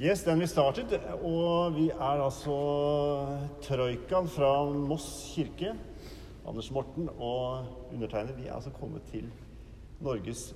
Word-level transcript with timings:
Yes, 0.00 0.22
then 0.24 0.38
we 0.40 0.46
started. 0.46 0.94
Og 1.22 1.74
vi 1.76 1.88
er 1.92 2.22
altså 2.24 2.56
troikaen 3.62 4.28
fra 4.30 4.52
Moss 4.72 5.08
kirke. 5.34 5.74
Anders 6.48 6.70
Morten 6.74 7.08
og 7.22 7.66
undertegnede. 7.92 8.36
Vi 8.40 8.48
er 8.48 8.56
altså 8.56 8.72
kommet 8.74 9.04
til 9.12 9.28
Norges 10.02 10.48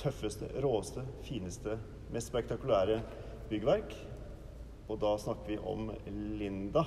tøffeste, 0.00 0.48
råeste, 0.64 1.04
fineste, 1.26 1.76
mest 2.14 2.32
spektakulære 2.32 3.02
byggverk. 3.50 3.92
Og 4.88 5.00
da 5.02 5.12
snakker 5.20 5.52
vi 5.52 5.58
om 5.58 5.90
Linda. 6.38 6.86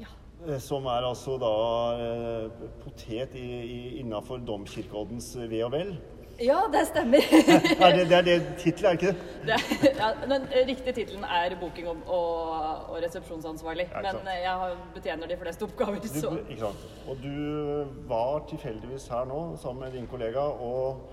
Ja. 0.00 0.10
eh, 0.46 0.58
Som 0.60 0.86
er 0.86 1.06
altså 1.06 1.38
da 1.38 1.54
eh, 2.02 2.50
potet 2.82 3.34
innafor 3.38 4.42
domkirkeoddens 4.42 5.36
ve 5.50 5.62
og 5.66 5.72
vel. 5.72 5.94
Ja, 6.40 6.60
det 6.72 6.86
stemmer. 6.86 7.18
Er 7.86 7.96
det, 7.96 8.08
det 8.10 8.16
er 8.18 8.22
det 8.22 8.36
tittelen, 8.58 8.86
er 8.86 8.92
ikke 8.92 9.06
det? 9.06 9.16
Det, 9.48 9.90
ja, 9.98 10.08
den 10.34 10.46
riktige 10.68 10.92
tittelen 10.92 11.24
er 11.24 11.54
booking 11.60 11.86
og, 11.88 11.96
og, 12.08 12.96
resepsjonsansvarlig. 13.04 13.88
Ja. 13.92 14.00
Men 14.02 14.28
eh, 14.28 14.40
jeg 14.42 14.50
har- 14.50 14.76
betjener 14.94 15.26
de 15.26 15.36
fleste 15.36 15.62
oppgaver, 15.62 15.94
Du, 15.94 16.38
ikke 16.48 16.60
sant? 16.60 16.86
Og 17.08 17.16
du 17.22 17.84
var 18.08 18.44
tilfeldigvis 18.48 19.08
her 19.08 19.24
nå 19.28 19.56
sammen 19.62 19.84
med 19.84 19.92
din 19.98 20.06
kollega 20.06 20.40
og, 20.40 21.04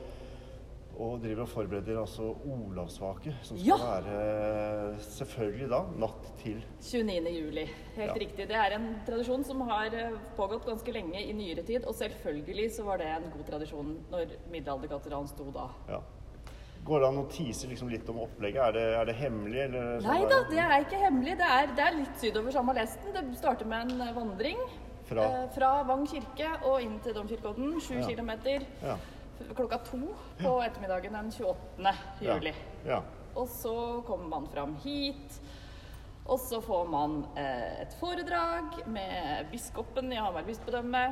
og 1.02 1.22
driver 1.24 1.42
og 1.46 1.50
forbereder 1.50 1.98
altså 2.02 2.28
Olavsvake, 2.46 3.34
som 3.42 3.58
skal 3.58 3.68
Ja. 3.68 3.78
være 4.02 5.00
selvfølgelig 5.02 5.70
da 5.72 5.80
natt 6.04 6.28
til 6.44 6.62
29. 6.80 7.32
juli. 7.40 7.66
Helt 7.96 8.08
Ja. 8.08 8.14
riktig. 8.14 8.48
Det 8.48 8.56
er 8.56 8.76
en 8.76 8.88
tradisjon 9.08 9.44
som 9.44 9.62
har 9.70 9.86
eh, 9.94 10.12
pågått 10.38 10.66
ganske 10.66 10.92
lenge 10.94 11.20
i 11.24 11.32
nyere 11.34 11.64
tid. 11.66 11.86
Og 11.86 11.94
selvfølgelig 11.96 12.72
så 12.76 12.84
var 12.86 12.98
det 12.98 13.08
en 13.08 13.32
god 13.32 13.46
tradisjon 13.50 13.98
når 14.12 14.26
middelalderkatedralen 14.52 15.28
sto 15.28 15.52
da. 15.52 15.70
ja. 15.90 16.00
Går 16.84 17.00
det 17.00 17.08
an 17.08 17.18
å 17.22 17.28
tease 17.30 17.68
liksom 17.70 17.90
litt 17.90 18.08
om 18.10 18.18
opplegget? 18.24 18.58
Er 18.58 18.72
det, 18.74 18.84
er 18.98 19.06
det 19.06 19.16
hemmelig? 19.16 19.60
Eller 19.68 20.00
sånn 20.02 20.08
Nei 20.16 20.26
da, 20.26 20.40
det 20.50 20.58
er 20.58 20.80
ikke 20.82 20.98
hemmelig. 21.04 21.38
Det 21.38 21.46
er, 21.46 21.68
det 21.78 21.84
er 21.86 21.98
litt 22.00 22.16
sydover 22.18 22.52
samme 22.52 22.74
lesten. 22.74 23.14
Det 23.14 23.38
starter 23.38 23.66
med 23.70 23.92
en 23.92 24.02
eh, 24.02 24.14
vandring 24.16 24.58
Fra? 25.06 25.22
eh, 25.24 25.48
fra 25.54 25.84
Vang 25.84 26.08
kirke 26.08 26.50
og 26.66 26.82
inn 26.82 27.00
til 27.00 27.14
Domkirkeodden. 27.14 27.80
Sju 27.80 28.00
Ja. 28.00 28.08
kilometer 28.08 28.66
Ja. 28.82 28.96
Klokka 29.56 29.78
to 29.88 30.00
på 30.40 30.54
ettermiddagen 30.66 31.14
den 31.18 31.32
28. 31.32 31.96
Juli. 32.22 32.54
ja. 32.86 33.02
Og 33.36 33.48
så 33.48 34.02
kommer 34.08 34.28
man 34.28 34.48
fram 34.52 34.76
hit. 34.84 35.42
Og 36.26 36.40
så 36.40 36.60
får 36.62 36.88
man 36.92 37.22
eh, 37.40 37.82
et 37.86 37.94
foredrag 38.00 38.82
med 38.92 39.48
biskopen 39.52 40.12
i 40.12 40.20
Hamar 40.20 40.44
bispedømme. 40.48 41.06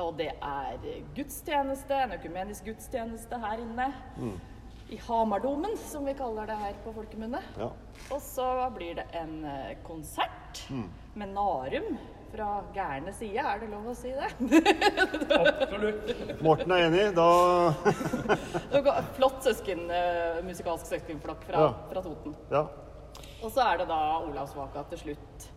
Og 0.00 0.14
det 0.16 0.30
er 0.38 0.78
gudstjeneste, 1.16 1.98
en 2.06 2.14
økumenisk 2.16 2.70
gudstjeneste 2.70 3.38
her 3.42 3.60
inne. 3.60 3.90
I 4.92 5.00
Hamardomen, 5.08 5.74
som 5.76 6.06
vi 6.06 6.14
kaller 6.16 6.48
det 6.48 6.56
her 6.62 6.78
på 6.84 6.94
folkemunne. 6.96 7.42
ja. 7.58 7.68
Og 8.10 8.22
så 8.24 8.46
blir 8.74 8.96
det 8.98 9.04
en 9.16 9.42
konsert 9.84 10.42
konsert 10.52 10.70
med 11.14 11.26
Narum 11.34 11.98
fra 12.32 12.62
gærne 12.74 13.12
side, 13.12 13.38
er 13.38 13.58
det 13.60 13.68
lov 13.70 13.90
å 13.90 13.94
si 13.94 14.08
det? 14.08 14.30
Morten 16.42 16.72
er 16.76 16.86
enig. 16.88 17.04
Da 17.16 17.28
Flott 19.16 19.42
søsken, 19.44 19.84
eh, 19.90 20.40
musikalsk 20.46 20.86
søskenflokk 20.86 21.44
fra, 21.48 21.66
Ja. 21.66 21.72
fra 21.92 22.02
Toten. 22.02 22.36
Ja. 22.50 22.66
Og 23.42 23.50
så 23.50 23.60
er 23.66 23.82
det 23.82 23.88
da 23.90 24.00
Olavsvaka 24.22 24.84
til 24.92 24.98
slutt, 24.98 25.48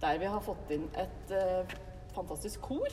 der 0.00 0.18
vi 0.20 0.26
har 0.30 0.40
fått 0.44 0.70
inn 0.70 0.84
et 0.94 1.32
uh, 1.32 1.78
fantastisk 2.14 2.60
kor 2.60 2.86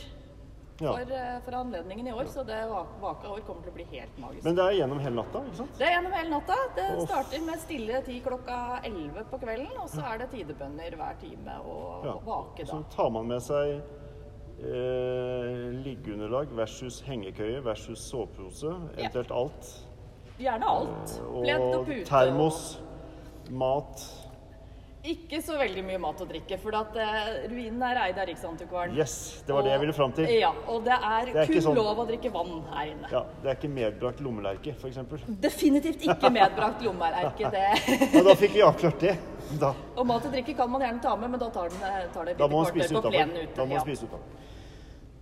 ja. 0.80 0.92
for, 0.94 1.12
eh, 1.12 1.36
for 1.46 1.58
anledningen 1.60 2.08
i 2.08 2.14
år. 2.14 2.26
Så 2.32 2.44
det 2.48 2.58
vaka 3.02 3.30
år 3.30 3.44
kommer 3.48 3.62
til 3.66 3.72
å 3.74 3.76
bli 3.76 3.86
helt 3.92 4.18
magisk. 4.22 4.44
Men 4.48 4.56
det 4.56 4.64
er 4.66 4.78
gjennom 4.80 5.00
hele 5.04 5.20
natta, 5.20 5.44
ikke 5.46 5.60
sant? 5.60 5.76
det 5.80 5.88
er 5.90 5.94
gjennom 5.98 6.16
hele 6.16 6.32
natta. 6.34 6.58
Det 6.80 6.88
Åh. 6.96 7.04
starter 7.06 7.46
med 7.46 7.62
stille 7.66 8.02
ti 8.08 8.18
klokka 8.26 8.62
11 8.84 9.28
på 9.32 9.42
kvelden, 9.44 9.76
og 9.84 9.92
så 9.92 10.08
er 10.14 10.24
det 10.24 10.32
tidebønner 10.34 10.98
hver 11.00 11.22
time 11.22 11.60
og, 11.64 12.06
Ja. 12.08 12.18
vake 12.26 12.66
da. 12.66 12.72
Så 12.72 12.84
tar 12.96 13.10
man 13.10 13.28
med 13.28 13.42
seg 13.44 13.82
eh, 14.60 15.84
liggeunderlag 15.84 16.48
versus 16.58 17.02
hengekøye 17.02 17.66
versus 17.66 18.00
sovepose, 18.00 18.74
eventuelt 18.98 19.32
alt. 19.32 19.88
Gjerne 20.38 20.70
alt. 20.70 21.22
Eh, 21.48 21.62
og 21.62 21.88
termos, 22.06 22.84
mat. 23.52 24.25
Og 25.06 25.12
ikke 25.12 25.38
så 25.46 25.54
veldig 25.60 25.84
mye 25.86 25.98
mat 26.02 26.22
og 26.24 26.30
drikke, 26.32 26.58
for 26.58 26.74
at 26.80 26.96
uh, 26.98 27.26
ruinen 27.52 27.82
er 27.86 28.00
eid 28.08 28.18
av 28.18 28.26
Riksantikvaren. 28.26 28.96
Yes, 28.98 29.44
det 29.46 29.54
var 29.54 29.66
det 29.68 29.74
jeg 29.76 29.82
ville 29.84 29.94
fram 29.94 30.16
til. 30.18 30.30
Ja, 30.34 30.50
og 30.72 30.80
det 30.88 30.96
er, 30.96 31.28
Det 31.30 31.42
er 31.44 31.52
kun 31.52 31.62
sånn- 31.68 31.78
lov 31.78 32.02
å 32.02 32.06
drikke 32.10 32.32
vann 32.34 32.56
her 32.72 32.90
inne. 32.90 33.12
Ja, 33.12 33.22
Det 33.44 33.52
er 33.52 33.60
ikke 33.60 33.70
medbrakt 33.76 34.24
lommelerke, 34.26 34.74
f.eks. 34.74 34.98
Definitivt 35.46 36.08
ikke 36.10 36.32
medbrakt 36.34 36.82
lommelerke. 36.82 37.52
det. 37.54 37.68
Ja, 38.16 38.24
da 38.26 38.36
fikk 38.40 38.56
vi 38.58 38.64
avklart 38.66 39.00
det. 39.00 39.14
Da, 39.62 39.76
Og 39.96 40.08
mat 40.10 40.26
og 40.26 40.34
drikke 40.34 40.56
kan 40.58 40.72
man 40.74 40.82
gjerne 40.82 41.02
ta 41.04 41.16
med, 41.16 41.30
men 41.36 41.40
da 41.40 41.52
tar, 41.54 41.70
den, 41.70 41.86
eh, 41.86 42.08
tar 42.14 42.26
det 42.26 42.38
kvarter 42.40 42.72
spise 42.74 42.98
på 42.98 43.12
plenen 43.12 43.38
ute. 43.44 43.54
Da 43.54 43.66
må 43.66 43.76
man 43.78 43.86
spise 43.86 44.08
utenfor. 44.10 44.26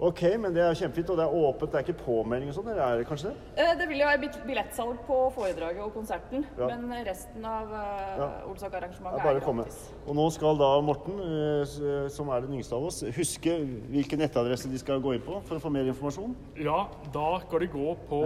Ok, 0.04 0.20
men 0.42 0.52
det 0.52 0.60
er 0.66 0.74
kjempefint. 0.76 1.10
Og 1.14 1.18
det 1.20 1.24
er 1.24 1.32
åpent, 1.48 1.72
det 1.72 1.78
er 1.80 1.84
ikke 1.88 2.02
påmelding 2.04 2.50
og 2.52 2.56
sånn? 2.58 2.68
Eller 2.74 2.84
er 2.84 2.94
det 3.00 3.06
kanskje 3.08 3.30
det? 3.32 3.38
Eh, 3.64 3.72
Det 3.80 3.86
vil 3.88 4.02
jo 4.02 4.08
være 4.10 4.20
bil- 4.20 4.44
billettsalg 4.50 4.98
på 5.08 5.16
foredraget 5.32 5.80
og 5.86 5.94
konserten, 5.96 6.44
Ja. 6.60 6.68
men 6.68 6.92
resten 7.08 7.40
av 7.48 7.72
uh, 7.72 8.18
Ja. 8.20 8.28
Olsak-arrangementet 8.52 9.24
er, 9.24 9.38
er 9.38 9.40
gratis. 9.40 9.78
Og 10.08 10.12
nå 10.18 10.26
skal 10.36 10.58
da 10.60 10.70
Morten, 10.84 11.16
eh, 11.24 11.64
som 12.10 12.28
er 12.30 12.42
den 12.42 12.54
yngste 12.60 12.76
av 12.76 12.84
oss, 12.90 13.00
huske 13.16 13.56
hvilken 13.94 14.20
nettadresse 14.20 14.68
de 14.70 14.78
skal 14.78 15.00
gå 15.00 15.14
inn 15.16 15.22
på 15.24 15.40
for 15.48 15.56
å 15.56 15.60
få 15.64 15.70
mer 15.72 15.86
informasjon. 15.88 16.36
Ja, 16.60 16.88
da 17.14 17.40
skal 17.46 17.60
de 17.60 17.68
gå 17.68 17.96
på 18.10 18.22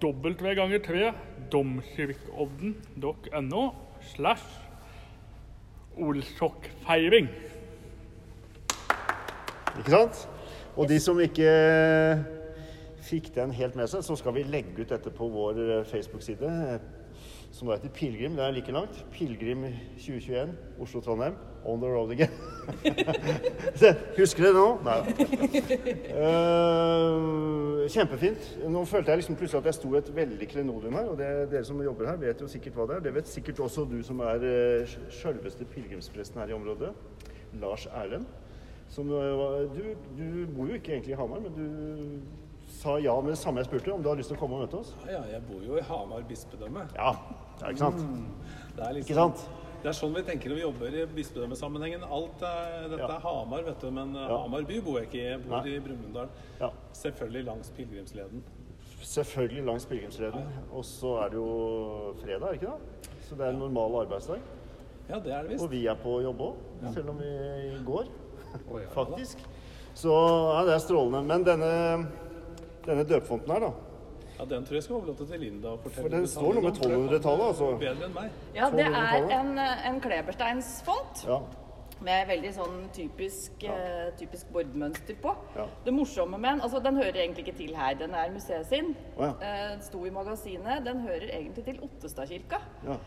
W 0.00 0.54
ganger 0.54 0.78
3 0.78 1.12
domkirkeodden.no 1.50 3.72
slash 4.14 4.42
olsokkfeiring. 5.98 7.28
Ikke 9.78 9.90
sant? 9.90 10.28
Og 10.76 10.88
de 10.90 10.96
som 11.00 11.20
ikke 11.22 11.50
fikk 13.04 13.30
den 13.34 13.52
helt 13.54 13.76
med 13.78 13.88
seg, 13.90 14.02
så 14.02 14.16
skal 14.18 14.34
vi 14.34 14.44
legge 14.48 14.80
ut 14.80 14.90
dette 14.90 15.12
på 15.14 15.28
vår 15.30 15.58
eh, 15.62 15.80
Facebook-side, 15.86 16.50
eh, 16.50 17.18
som 17.54 17.68
da 17.68 17.76
heter 17.76 17.92
Pilegrim. 17.94 18.34
Det 18.34 18.42
er 18.42 18.54
like 18.56 18.72
langt. 18.74 19.04
Pilegrim 19.14 19.66
2021, 20.00 20.54
Oslo-Trondheim. 20.82 21.36
On 21.64 21.80
the 21.80 21.88
road 21.88 22.10
again. 22.10 22.32
Se, 23.80 23.94
Husker 24.18 24.44
dere 24.44 24.52
det 24.52 24.58
nå? 24.58 24.70
Nei. 24.84 24.98
Eh, 26.14 27.84
kjempefint. 27.94 28.50
Nå 28.68 28.82
følte 28.88 29.12
jeg 29.12 29.22
liksom 29.22 29.38
plutselig 29.38 29.62
at 29.62 29.70
jeg 29.70 29.78
sto 29.78 29.92
i 29.94 30.00
et 30.00 30.10
veldig 30.16 30.48
klenodium 30.50 30.98
her. 30.98 31.12
Og 31.12 31.20
det, 31.20 31.30
dere 31.52 31.64
som 31.68 31.80
jobber 31.84 32.10
her, 32.10 32.18
vet 32.20 32.42
jo 32.42 32.50
sikkert 32.50 32.80
hva 32.80 32.88
det 32.90 32.98
er. 32.98 33.04
Det 33.06 33.14
vet 33.20 33.30
sikkert 33.30 33.62
også 33.68 33.86
du 33.88 34.00
som 34.04 34.20
er 34.26 34.44
uh, 34.44 34.96
sjølveste 35.20 35.68
pilegrimspresten 35.70 36.42
her 36.42 36.52
i 36.52 36.58
området. 36.58 36.90
Lars 37.62 37.86
Erlend. 37.94 38.26
Som, 38.88 39.10
eh, 39.10 39.74
du, 39.74 39.94
du 40.18 40.46
bor 40.54 40.68
jo 40.70 40.74
ikke 40.78 40.92
egentlig 40.98 41.14
i 41.14 41.18
Hamar, 41.18 41.40
men 41.40 41.52
du 41.56 42.20
sa 42.74 42.96
ja 42.98 43.14
med 43.20 43.32
det 43.34 43.38
samme 43.40 43.60
jeg 43.62 43.66
spurte, 43.70 43.92
om 43.94 44.02
du 44.02 44.08
har 44.08 44.16
lyst 44.18 44.30
til 44.32 44.36
å 44.38 44.40
komme 44.40 44.56
og 44.58 44.64
møte 44.66 44.78
oss? 44.80 44.94
Ja, 45.08 45.22
jeg 45.30 45.42
bor 45.48 45.60
jo 45.66 45.76
i 45.80 45.84
Hamar 45.88 46.22
bispedømme. 46.28 46.86
Ja, 46.96 47.12
ja 47.60 47.70
ikke 47.72 47.82
sant? 47.82 48.00
Det 48.76 48.82
er, 48.82 48.92
liksom, 48.96 49.04
Ikke 49.04 49.14
sant? 49.18 49.44
det 49.84 49.90
er 49.90 49.96
sånn 49.98 50.14
vi 50.16 50.22
tenker 50.26 50.50
når 50.50 50.56
vi 50.58 50.64
jobber 50.64 50.96
i 50.98 51.04
bispedømmesammenhengen. 51.14 52.04
Alt 52.04 52.42
er, 52.42 52.88
dette 52.88 53.02
Ja. 53.04 53.16
er 53.16 53.24
Hamar, 53.26 53.62
vet 53.66 53.80
du, 53.82 53.90
men 53.90 54.14
eh, 54.16 54.26
Ja. 54.28 54.38
Hamar 54.42 54.62
by 54.70 54.80
bor 54.80 54.98
jeg 55.00 55.08
ikke 55.10 55.20
i. 55.20 55.24
Jeg 55.28 55.42
bor 55.44 55.56
Nei. 55.60 55.74
i 55.74 55.80
Brumunddal. 55.80 56.28
Ja. 56.60 56.70
Selvfølgelig 56.92 57.44
langs 57.50 57.70
pilegrimsleden. 57.76 58.42
Selvfølgelig 59.04 59.64
langs 59.66 59.86
pilegrimsleden. 59.86 60.46
Og 60.72 60.84
så 60.88 61.16
er 61.24 61.28
det 61.34 61.36
jo 61.36 62.14
fredag, 62.22 62.42
er 62.42 62.52
det 62.52 62.62
ikke 62.62 62.72
det? 62.72 63.08
Så 63.28 63.34
det 63.36 63.46
er 63.46 63.50
en 63.52 63.58
normal 63.58 64.00
arbeidsdag. 64.06 64.40
Ja, 65.08 65.18
det 65.20 65.32
er 65.32 65.42
det 65.42 65.50
visst. 65.50 65.64
Og 65.64 65.70
vi 65.70 65.86
er 65.86 65.94
på 66.00 66.20
jobb 66.24 66.40
òg, 66.40 66.54
selv 66.94 67.10
om 67.12 67.18
vi 67.20 67.30
går. 67.84 68.08
Faktisk. 68.94 69.38
Så 69.94 70.10
ja, 70.10 70.62
det 70.66 70.74
er 70.74 70.78
strålende. 70.82 71.22
Men 71.28 71.44
denne, 71.46 71.72
denne 72.86 73.04
døpfonten 73.08 73.52
her, 73.54 73.68
da. 73.68 73.72
Ja, 74.38 74.44
Den 74.50 74.64
tror 74.66 74.74
jeg 74.74 74.82
skal 74.82 74.96
overlate 74.96 75.26
til 75.30 75.40
Linda 75.44 75.74
å 75.76 75.78
fortelle. 75.78 76.08
For 76.08 76.14
den 76.16 76.24
står 76.26 76.56
noe 76.56 76.62
med 76.64 76.72
detaljer 76.74 76.96
om, 76.98 77.04
for 77.04 77.12
det 77.14 77.20
1200-tallet, 77.20 77.44
altså. 77.52 77.68
Bedre 77.78 78.08
enn 78.08 78.16
meg. 78.16 78.40
Ja, 78.56 78.70
det 78.74 78.86
er 78.88 79.28
en, 79.38 79.52
en 79.92 80.00
klebersteinsfont 80.02 81.22
Ja. 81.30 81.38
med 82.04 82.26
veldig 82.28 82.50
sånn 82.56 82.80
typisk, 82.92 83.62
eh, 83.70 84.08
typisk 84.18 84.50
bordmønster 84.52 85.16
på. 85.22 85.36
Ja. 85.54 85.68
Det 85.86 85.94
morsomme 85.94 86.36
med 86.42 86.50
den, 86.50 86.64
altså 86.66 86.82
den 86.82 86.98
hører 86.98 87.20
egentlig 87.22 87.46
ikke 87.46 87.56
til 87.62 87.76
her, 87.78 87.94
den 87.94 88.18
er 88.18 88.32
museet 88.34 88.66
sin. 88.66 88.96
Oh, 89.14 89.22
ja. 89.22 89.34
Eh, 89.38 89.76
sto 89.86 90.02
i 90.04 90.10
magasinet, 90.10 90.82
den 90.84 91.06
hører 91.06 91.30
egentlig 91.30 91.64
til 91.70 91.78
Ottestadkirka. 91.86 92.60
ja. 92.88 92.98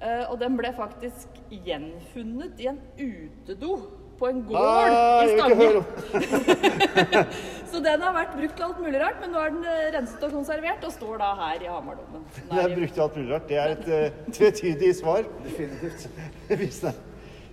Uh, 0.00 0.30
og 0.32 0.38
den 0.40 0.54
ble 0.56 0.70
faktisk 0.72 1.34
gjenfunnet 1.52 2.56
i 2.64 2.70
en 2.70 2.78
utedo 2.96 3.74
på 4.20 4.28
en 4.28 4.42
gård 4.46 4.60
Ah, 4.60 5.24
i 5.24 5.26
Stange. 5.34 7.24
Så 7.70 7.78
den 7.84 8.02
har 8.02 8.14
vært 8.14 8.32
brukt 8.34 8.56
til 8.58 8.66
alt 8.66 8.80
mulig 8.82 8.98
rart, 9.00 9.20
men 9.22 9.30
nå 9.30 9.42
er 9.44 9.52
den 9.54 9.66
eh, 9.70 9.84
renset 9.94 10.24
og 10.26 10.32
konservert 10.34 10.82
og 10.86 10.92
står 10.92 11.20
da 11.22 11.28
her 11.38 11.62
i 11.62 11.68
Hamardommen. 11.70 12.24
Den 12.40 12.58
er 12.58 12.74
brukt 12.74 12.96
til 12.96 13.04
alt 13.04 13.18
mulig 13.20 13.30
rart. 13.30 13.46
Det 13.48 13.60
er 13.62 13.76
et 13.76 13.86
uh, 13.86 14.18
tvetydig 14.38 14.90
svar. 14.98 15.28
Definitivt. 15.44 16.08
Hvis 16.64 16.80
det. 16.82 16.94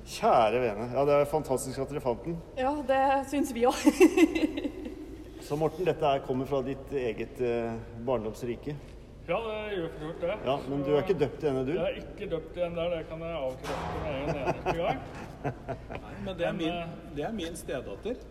Kjære 0.08 0.64
vene. 0.64 0.90
Ja, 0.96 1.06
det 1.06 1.16
er 1.20 1.30
fantastisk 1.30 1.84
at 1.84 1.92
dere 1.92 2.02
fant 2.02 2.26
den. 2.26 2.38
Ja, 2.58 2.74
det 2.90 3.02
syns 3.30 3.54
vi 3.56 3.68
òg. 3.70 3.80
Så 5.48 5.56
Morten, 5.60 5.86
dette 5.88 6.14
kommer 6.26 6.48
fra 6.50 6.64
ditt 6.66 6.94
eget 6.98 7.38
uh, 7.44 7.76
barndomsrike. 8.08 8.74
Ja, 9.28 9.38
det 9.44 9.76
gjør 9.76 9.90
for 9.98 10.06
så 10.08 10.14
det. 10.24 10.36
Ja, 10.48 10.56
Men 10.70 10.84
du 10.88 10.94
er 10.96 11.02
ikke 11.04 11.18
døpt 11.20 11.44
ennå, 11.50 11.66
du? 11.68 11.74
Jeg 11.76 11.84
er 11.84 12.00
ikke 12.00 12.30
døpt 12.32 12.56
igjen 12.58 12.78
der, 12.80 12.94
det 12.96 13.04
kan 13.10 13.20
jeg 13.28 13.36
avkrefte 13.44 14.00
med 14.06 14.16
en 14.16 14.42
eneste 14.46 14.76
gang. 14.78 15.04
Nei, 15.44 16.16
men 16.26 16.34
det 16.40 16.46
er 16.48 16.52
Men, 16.56 16.62
min, 16.64 16.74
eh, 16.74 17.16
det 17.18 17.26
er 17.28 17.36
min 17.36 17.56
stedatter. 17.60 18.22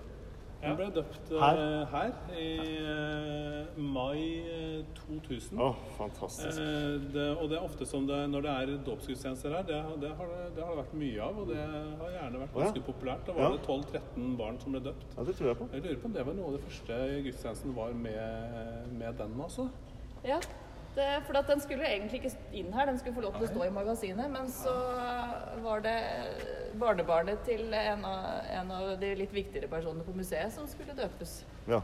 Ja. 0.62 0.70
Hun 0.70 0.78
ble 0.78 0.87
døpt 0.96 1.28
eh, 1.37 1.43
Her? 1.43 1.58
her 1.93 2.14
i 2.40 2.46
eh, 2.81 3.76
mai 3.76 4.22
eh, 4.48 4.87
2000. 4.96 5.60
Å, 5.60 5.69
fantastisk. 5.98 6.62
Eh, 6.64 6.96
det, 7.12 7.26
og 7.37 7.50
det 7.52 7.58
er 7.60 7.66
ofte 7.69 7.87
som 7.87 8.08
det, 8.08 8.22
når 8.32 8.46
det 8.49 8.54
er 8.56 8.72
dåpsgudstjenester 8.88 9.52
her, 9.52 9.66
det, 9.69 9.82
det, 10.00 10.14
har 10.16 10.32
det, 10.32 10.42
det 10.56 10.64
har 10.64 10.72
det 10.72 10.81
vært 10.81 10.96
mye 11.04 11.20
av. 11.28 11.42
Og 11.44 11.52
det 11.52 11.60
har 11.60 12.14
gjerne 12.16 12.40
vært 12.46 12.56
ja. 12.56 12.62
ganske 12.64 12.87
populært. 12.88 13.26
Da 13.28 13.37
Ja. 13.37 13.50
var 13.50 13.58
det 13.58 13.66
12-13 13.69 14.37
barn 14.40 14.60
som 14.64 14.72
ble 14.72 14.81
døpt. 14.88 15.04
Ja, 15.12 15.28
det 15.28 15.37
tror 15.37 15.52
jeg 15.52 15.60
på. 15.60 15.69
Jeg 15.76 15.84
lurer 15.84 16.00
på 16.06 16.08
om 16.10 16.16
det 16.16 16.26
var 16.32 16.40
noe 16.40 16.49
av 16.54 16.56
det 16.56 16.64
første 16.70 17.00
gudstjenesten 17.28 17.76
var 17.76 17.92
med, 18.08 18.94
med 18.96 19.20
den, 19.20 19.37
altså. 19.44 19.69
Ja, 20.25 20.40
det, 20.96 21.08
for 21.26 21.38
at 21.38 21.50
den 21.50 21.60
skulle 21.62 21.87
egentlig 21.87 22.22
ikke 22.22 22.32
inn 22.56 22.72
her, 22.75 22.88
den 22.88 22.98
skulle 23.00 23.16
få 23.16 23.25
lov 23.26 23.37
til 23.37 23.46
å 23.46 23.50
stå 23.52 23.66
i 23.66 23.75
magasinet. 23.75 24.31
Men 24.32 24.48
så 24.52 24.72
var 25.64 25.84
det 25.84 25.96
barnebarnet 26.81 27.44
til 27.46 27.69
en 27.76 28.04
av, 28.08 28.26
en 28.58 28.72
av 28.78 28.88
de 29.00 29.12
litt 29.20 29.34
viktigere 29.34 29.70
personene 29.72 30.06
på 30.06 30.16
museet 30.16 30.54
som 30.54 30.69
skulle 30.70 30.96
døpes. 30.96 31.38
Ja. 31.70 31.82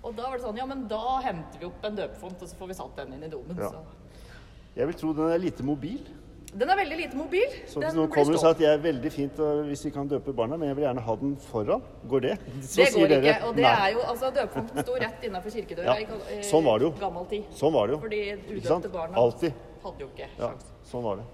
Og 0.00 0.14
da 0.16 0.28
var 0.28 0.38
det 0.38 0.44
sånn, 0.46 0.60
ja, 0.60 0.66
men 0.68 0.86
da 0.88 1.18
henter 1.24 1.60
vi 1.60 1.68
opp 1.68 1.84
en 1.84 1.98
døpefont, 1.98 2.40
og 2.40 2.48
så 2.48 2.56
får 2.56 2.70
vi 2.70 2.78
satt 2.78 3.02
den 3.02 3.16
inn 3.16 3.26
i 3.26 3.32
domen. 3.32 3.58
Ja. 3.60 3.72
Så. 3.74 4.30
Jeg 4.76 4.88
vil 4.88 5.00
tro 5.02 5.12
den 5.16 5.34
er 5.34 5.42
lite 5.42 5.66
mobil. 5.66 6.04
Den 6.50 6.68
er 6.72 6.76
veldig 6.80 6.96
lite 6.98 7.16
mobil. 7.16 7.52
Så 7.70 7.78
hvis 7.78 7.94
noen 7.94 8.08
kommer 8.10 8.34
og 8.34 8.40
sier 8.42 8.50
at 8.50 8.58
det 8.58 8.66
er 8.66 8.78
veldig 8.82 9.10
fint 9.14 9.36
hvis 9.68 9.84
vi 9.86 9.90
kan 9.94 10.08
døpe 10.10 10.32
barna, 10.34 10.56
men 10.58 10.68
jeg 10.72 10.76
vil 10.80 10.84
gjerne 10.88 11.04
ha 11.06 11.14
den 11.20 11.36
foran, 11.46 11.82
går 12.10 12.20
det? 12.24 12.32
Så 12.66 12.80
Det 12.82 12.88
sier 12.90 12.98
går 12.98 13.12
ikke. 13.14 13.20
dere, 13.22 13.48
Og 13.48 13.54
det 13.54 13.62
nei. 13.62 13.74
er 13.88 13.92
jo, 13.94 14.00
altså 14.10 14.30
Døpefonten 14.34 14.82
sto 14.82 14.96
rett 14.98 15.22
innafor 15.28 15.50
kirkedøra 15.54 15.84
Ja, 15.84 15.94
i, 16.00 16.04
gal- 16.10 16.42
sånn 16.48 16.64
var 16.66 16.78
det 16.82 16.88
jo. 16.88 16.92
gammel 16.98 17.28
tid. 17.30 17.44
Sånn 17.54 17.72
var 17.72 17.86
det 17.86 17.94
jo. 17.94 18.00
Fordi 18.02 18.22
udøpte 18.56 18.90
barna 18.96 19.16
Altid. 19.22 19.52
hadde 19.84 20.00
jo 20.00 20.08
ikke 20.10 20.28
sjans. 20.36 20.66
Ja, 20.66 20.82
sånn 20.90 21.02
var 21.06 21.16
det. 21.22 21.28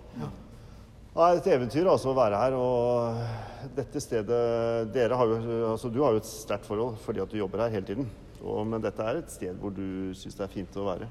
Det 1.16 1.24
er 1.24 1.36
et 1.40 1.46
eventyr 1.56 1.86
altså 1.88 2.12
å 2.12 2.14
være 2.18 2.36
her. 2.36 2.52
Og 2.60 3.72
dette 3.74 4.00
stedet 4.04 4.92
Dere 4.92 5.16
har 5.16 5.26
jo 5.32 5.72
Altså 5.72 5.88
du 5.90 6.02
har 6.04 6.12
jo 6.12 6.18
et 6.20 6.28
sterkt 6.28 6.66
forhold 6.68 6.98
fordi 7.00 7.20
at 7.24 7.30
du 7.32 7.38
jobber 7.38 7.58
her 7.64 7.70
hele 7.70 7.86
tiden. 7.88 8.10
Og, 8.44 8.66
men 8.68 8.82
dette 8.84 9.00
er 9.00 9.16
et 9.22 9.30
sted 9.32 9.56
hvor 9.56 9.72
du 9.72 10.12
syns 10.12 10.36
det 10.36 10.44
er 10.44 10.52
fint 10.52 10.76
å 10.76 10.84
være. 10.84 11.08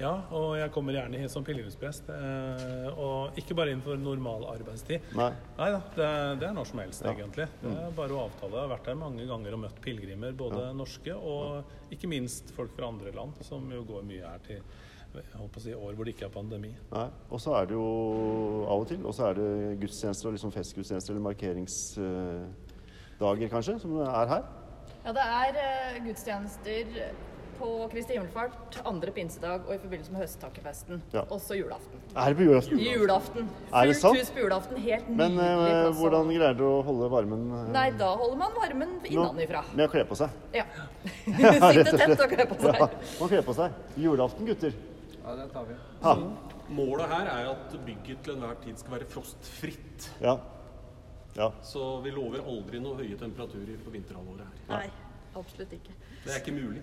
Ja, 0.00 0.14
og 0.32 0.54
jeg 0.56 0.70
kommer 0.72 0.94
gjerne 0.96 1.18
hit 1.20 1.28
som 1.32 1.44
pilegrimsprest. 1.44 2.06
Eh, 2.08 2.86
og 2.96 3.36
ikke 3.40 3.54
bare 3.58 3.70
innenfor 3.74 3.98
normal 4.00 4.46
arbeidstid. 4.54 5.00
Nei. 5.18 5.32
Da, 5.58 5.66
det, 5.96 6.04
er- 6.06 6.36
det 6.40 6.46
er 6.48 6.52
når 6.56 6.66
som 6.70 6.78
helst, 6.80 7.02
Ja. 7.04 7.12
Mm. 7.12 7.18
egentlig. 7.20 7.46
Det 7.62 7.76
er 7.76 7.90
bare 7.96 8.12
å 8.16 8.22
avtale. 8.30 8.52
Jeg 8.56 8.68
har 8.68 8.72
vært 8.78 8.86
her 8.86 8.94
mange 8.94 9.26
ganger 9.28 9.52
og 9.52 9.58
møtt 9.66 9.80
pilegrimer, 9.84 10.32
både 10.32 10.70
norske 10.74 11.12
og 11.14 11.64
ikke 11.92 12.08
minst 12.08 12.50
folk 12.56 12.72
fra 12.76 12.86
andre 12.88 13.12
land, 13.12 13.32
som 13.44 13.68
jo 13.70 13.82
går 13.84 14.02
mye 14.08 14.24
her 14.24 14.38
til 14.46 14.62
jeg 15.10 15.24
holdt 15.34 15.56
å 15.58 15.60
si, 15.60 15.72
år 15.74 15.94
hvor 15.98 16.04
det 16.06 16.12
ikke 16.14 16.26
er 16.28 16.30
pandemi. 16.30 16.68
Nei. 16.92 17.08
Og 17.34 17.40
så 17.42 17.50
er 17.58 17.64
det 17.66 17.74
jo 17.74 17.86
av 18.70 18.80
og 18.84 18.86
til 18.86 19.00
Og 19.04 19.10
så 19.12 19.24
er 19.26 19.34
det 19.34 19.80
gudstjenester 19.80 20.28
og 20.30 20.36
liksom 20.36 20.52
festgudstjenester 20.54 21.10
eller 21.16 21.24
markeringsdager, 21.24 23.48
kanskje, 23.50 23.74
som 23.82 23.96
er 24.06 24.26
her. 24.30 24.44
Ja, 25.04 25.12
det 25.16 25.24
er 25.26 25.58
eh, 25.64 25.98
gudstjenester 26.04 26.94
på 27.60 27.68
Kristi 27.92 28.16
himmelfart, 28.16 28.78
andre 28.88 29.12
pinsedag 29.14 29.66
og 29.68 29.74
i 29.74 29.78
forbindelse 29.82 30.12
med 30.14 30.22
høsttakkefesten. 30.24 31.02
Ja. 31.14 31.22
Også 31.36 31.54
julaften. 31.58 32.00
Er 32.16 32.32
det 32.32 32.38
på 32.40 32.46
julaften? 32.48 32.80
Julaften. 32.82 33.48
Er 33.70 33.86
det 33.90 33.96
Fullt 34.00 34.18
hus 34.22 34.30
på 34.34 34.42
julaften. 34.42 34.80
Helt 34.86 35.08
Men 35.12 35.36
nydelig 35.36 35.70
eh, 35.70 35.80
plass. 35.84 35.98
hvordan 36.00 36.30
greier 36.32 36.56
dere 36.58 36.70
å 36.70 36.82
holde 36.88 37.10
varmen? 37.12 37.42
eh, 37.60 37.66
Nei, 37.76 37.86
da 38.00 38.08
holder 38.20 38.38
man 38.42 38.56
varmen 38.56 38.94
innanifra. 39.04 39.34
innenfra. 39.44 39.64
Med 39.76 39.86
å 39.86 39.90
kle 39.94 40.04
på 40.10 40.18
seg? 40.22 40.38
Ja. 40.56 40.64
Sitte 41.26 41.98
tett 42.00 42.14
og 42.24 42.32
kle 42.34 42.46
på 42.50 42.58
Ja, 42.64 42.72
seg. 42.78 42.96
man 43.20 43.32
kler 43.34 43.44
på 43.50 43.56
seg. 43.60 43.76
Julaften, 44.00 44.48
gutter. 44.48 44.78
Ja, 45.20 45.36
det 45.42 45.50
tar 45.52 45.68
vi. 45.68 45.76
Ha. 46.06 46.14
Målet 46.70 47.10
her 47.10 47.28
er 47.36 47.50
at 47.52 47.76
bygget 47.86 48.24
til 48.24 48.36
enhver 48.38 48.56
tid 48.64 48.78
skal 48.80 48.96
være 48.98 49.08
frostfritt. 49.10 50.08
Ja. 50.22 50.36
ja. 51.36 51.50
Så 51.66 51.84
vi 52.04 52.12
lover 52.14 52.42
aldri 52.46 52.80
noe 52.82 52.96
høye 53.02 53.18
temperaturer 53.20 53.78
på 53.84 53.92
vinterhalvåret 53.94 54.46
her. 54.46 54.70
Nei, 54.70 54.90
absolutt 55.36 55.72
ikke. 55.76 55.94
Det 56.24 56.34
er 56.34 56.40
ikke 56.42 56.54
mulig. 56.56 56.82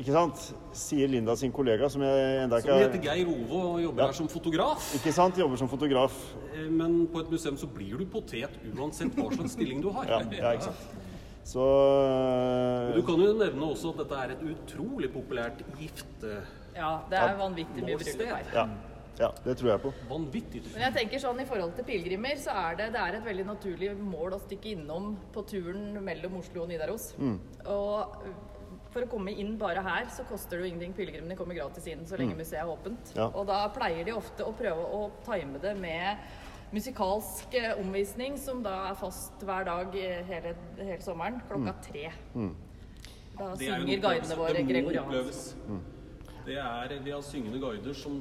Ikke 0.00 0.14
sant? 0.14 0.44
Sier 0.76 1.10
Linda 1.12 1.34
sin 1.36 1.52
kollega, 1.52 1.88
som 1.92 2.00
jeg 2.06 2.44
enda 2.44 2.60
ikke 2.62 2.70
Som 2.72 2.84
heter 2.86 3.02
Geir 3.04 3.28
Ove 3.28 3.58
og 3.60 3.82
jobber 3.82 4.02
Ja. 4.02 4.06
her 4.06 4.16
som 4.16 4.28
fotograf. 4.32 4.94
Ikke 4.96 5.12
sant? 5.12 5.38
Jobber 5.38 5.56
som 5.60 5.68
fotograf. 5.68 6.14
Eh, 6.54 6.70
Men 6.70 7.06
på 7.06 7.20
et 7.20 7.30
museum 7.30 7.56
så 7.56 7.66
blir 7.66 7.98
du 7.98 8.06
potet 8.06 8.50
uansett 8.76 9.12
hva 9.14 9.28
slags 9.34 9.52
stilling 9.52 9.82
du 9.82 9.90
har. 9.90 10.06
Ja, 10.08 10.20
ja 10.30 10.52
ikke 10.56 10.70
sant. 10.70 10.76
Så 11.44 11.64
Du 12.96 13.02
kan 13.02 13.20
jo 13.20 13.32
nevne 13.36 13.62
også 13.74 13.92
at 13.92 13.98
dette 14.04 14.22
er 14.24 14.30
et 14.36 14.42
utrolig 14.54 15.12
populært 15.12 15.60
gifte... 15.78 16.42
Ja, 16.74 17.00
det 17.10 17.18
er 17.18 17.36
vanvittig 17.36 17.82
mye 17.84 17.98
bryllup 17.98 18.28
her. 18.30 18.44
Ja. 18.54 18.68
ja, 19.18 19.30
det 19.44 19.56
tror 19.58 19.70
jeg 19.72 19.80
på. 19.82 19.92
Vanvittig. 20.08 20.62
Men 20.72 20.86
jeg 20.86 20.94
tenker 20.94 21.18
sånn 21.18 21.40
i 21.42 21.44
forhold 21.44 21.74
til 21.76 21.84
pilegrimer, 21.84 22.38
så 22.40 22.54
er 22.70 22.78
det, 22.78 22.92
det 22.94 23.00
er 23.02 23.18
et 23.18 23.26
veldig 23.26 23.44
naturlig 23.48 23.90
mål 23.98 24.38
å 24.38 24.40
stikke 24.46 24.70
innom 24.76 25.16
på 25.34 25.42
turen 25.50 25.98
mellom 26.04 26.38
Oslo 26.40 26.62
og 26.62 26.70
Nidaros. 26.70 27.10
Mm. 27.18 27.36
Og 27.66 28.16
for 28.90 29.02
å 29.06 29.08
komme 29.08 29.30
inn 29.38 29.56
bare 29.58 29.82
her, 29.86 30.06
så 30.10 30.24
koster 30.28 30.58
det 30.58 30.64
jo 30.66 30.70
ingenting. 30.74 30.92
Pilegrimene 30.96 31.36
kommer 31.38 31.54
gratis 31.54 31.86
inn 31.86 32.06
så 32.06 32.16
lenge 32.18 32.34
museet 32.38 32.60
er 32.62 32.70
åpent. 32.72 33.12
Mm. 33.14 33.16
Ja. 33.20 33.28
Og 33.34 33.46
da 33.46 33.60
pleier 33.74 34.04
de 34.04 34.12
ofte 34.16 34.44
å 34.46 34.52
prøve 34.56 34.82
å 34.82 35.10
time 35.26 35.58
det 35.62 35.76
med 35.78 36.18
musikalsk 36.72 37.54
eh, 37.58 37.72
omvisning, 37.80 38.36
som 38.38 38.62
da 38.62 38.76
er 38.90 38.94
fast 38.98 39.42
hver 39.46 39.64
dag 39.66 39.94
eh, 39.98 40.20
hele, 40.28 40.54
hele 40.78 41.00
sommeren, 41.02 41.40
klokka 41.48 41.72
Mm. 41.74 41.82
tre. 41.86 42.10
Da 43.40 43.54
Det 43.56 43.66
jo 43.66 43.72
en 43.74 43.80
synger 43.86 44.00
guidene 44.04 44.36
våre 44.36 44.62
gregoriansk. 44.68 45.06
oppleves. 45.06 45.54
Det 46.46 46.56
er, 46.58 46.98
vi 47.04 47.10
har 47.10 47.20
syngende 47.22 47.60
guider 47.60 47.94
som 47.94 48.20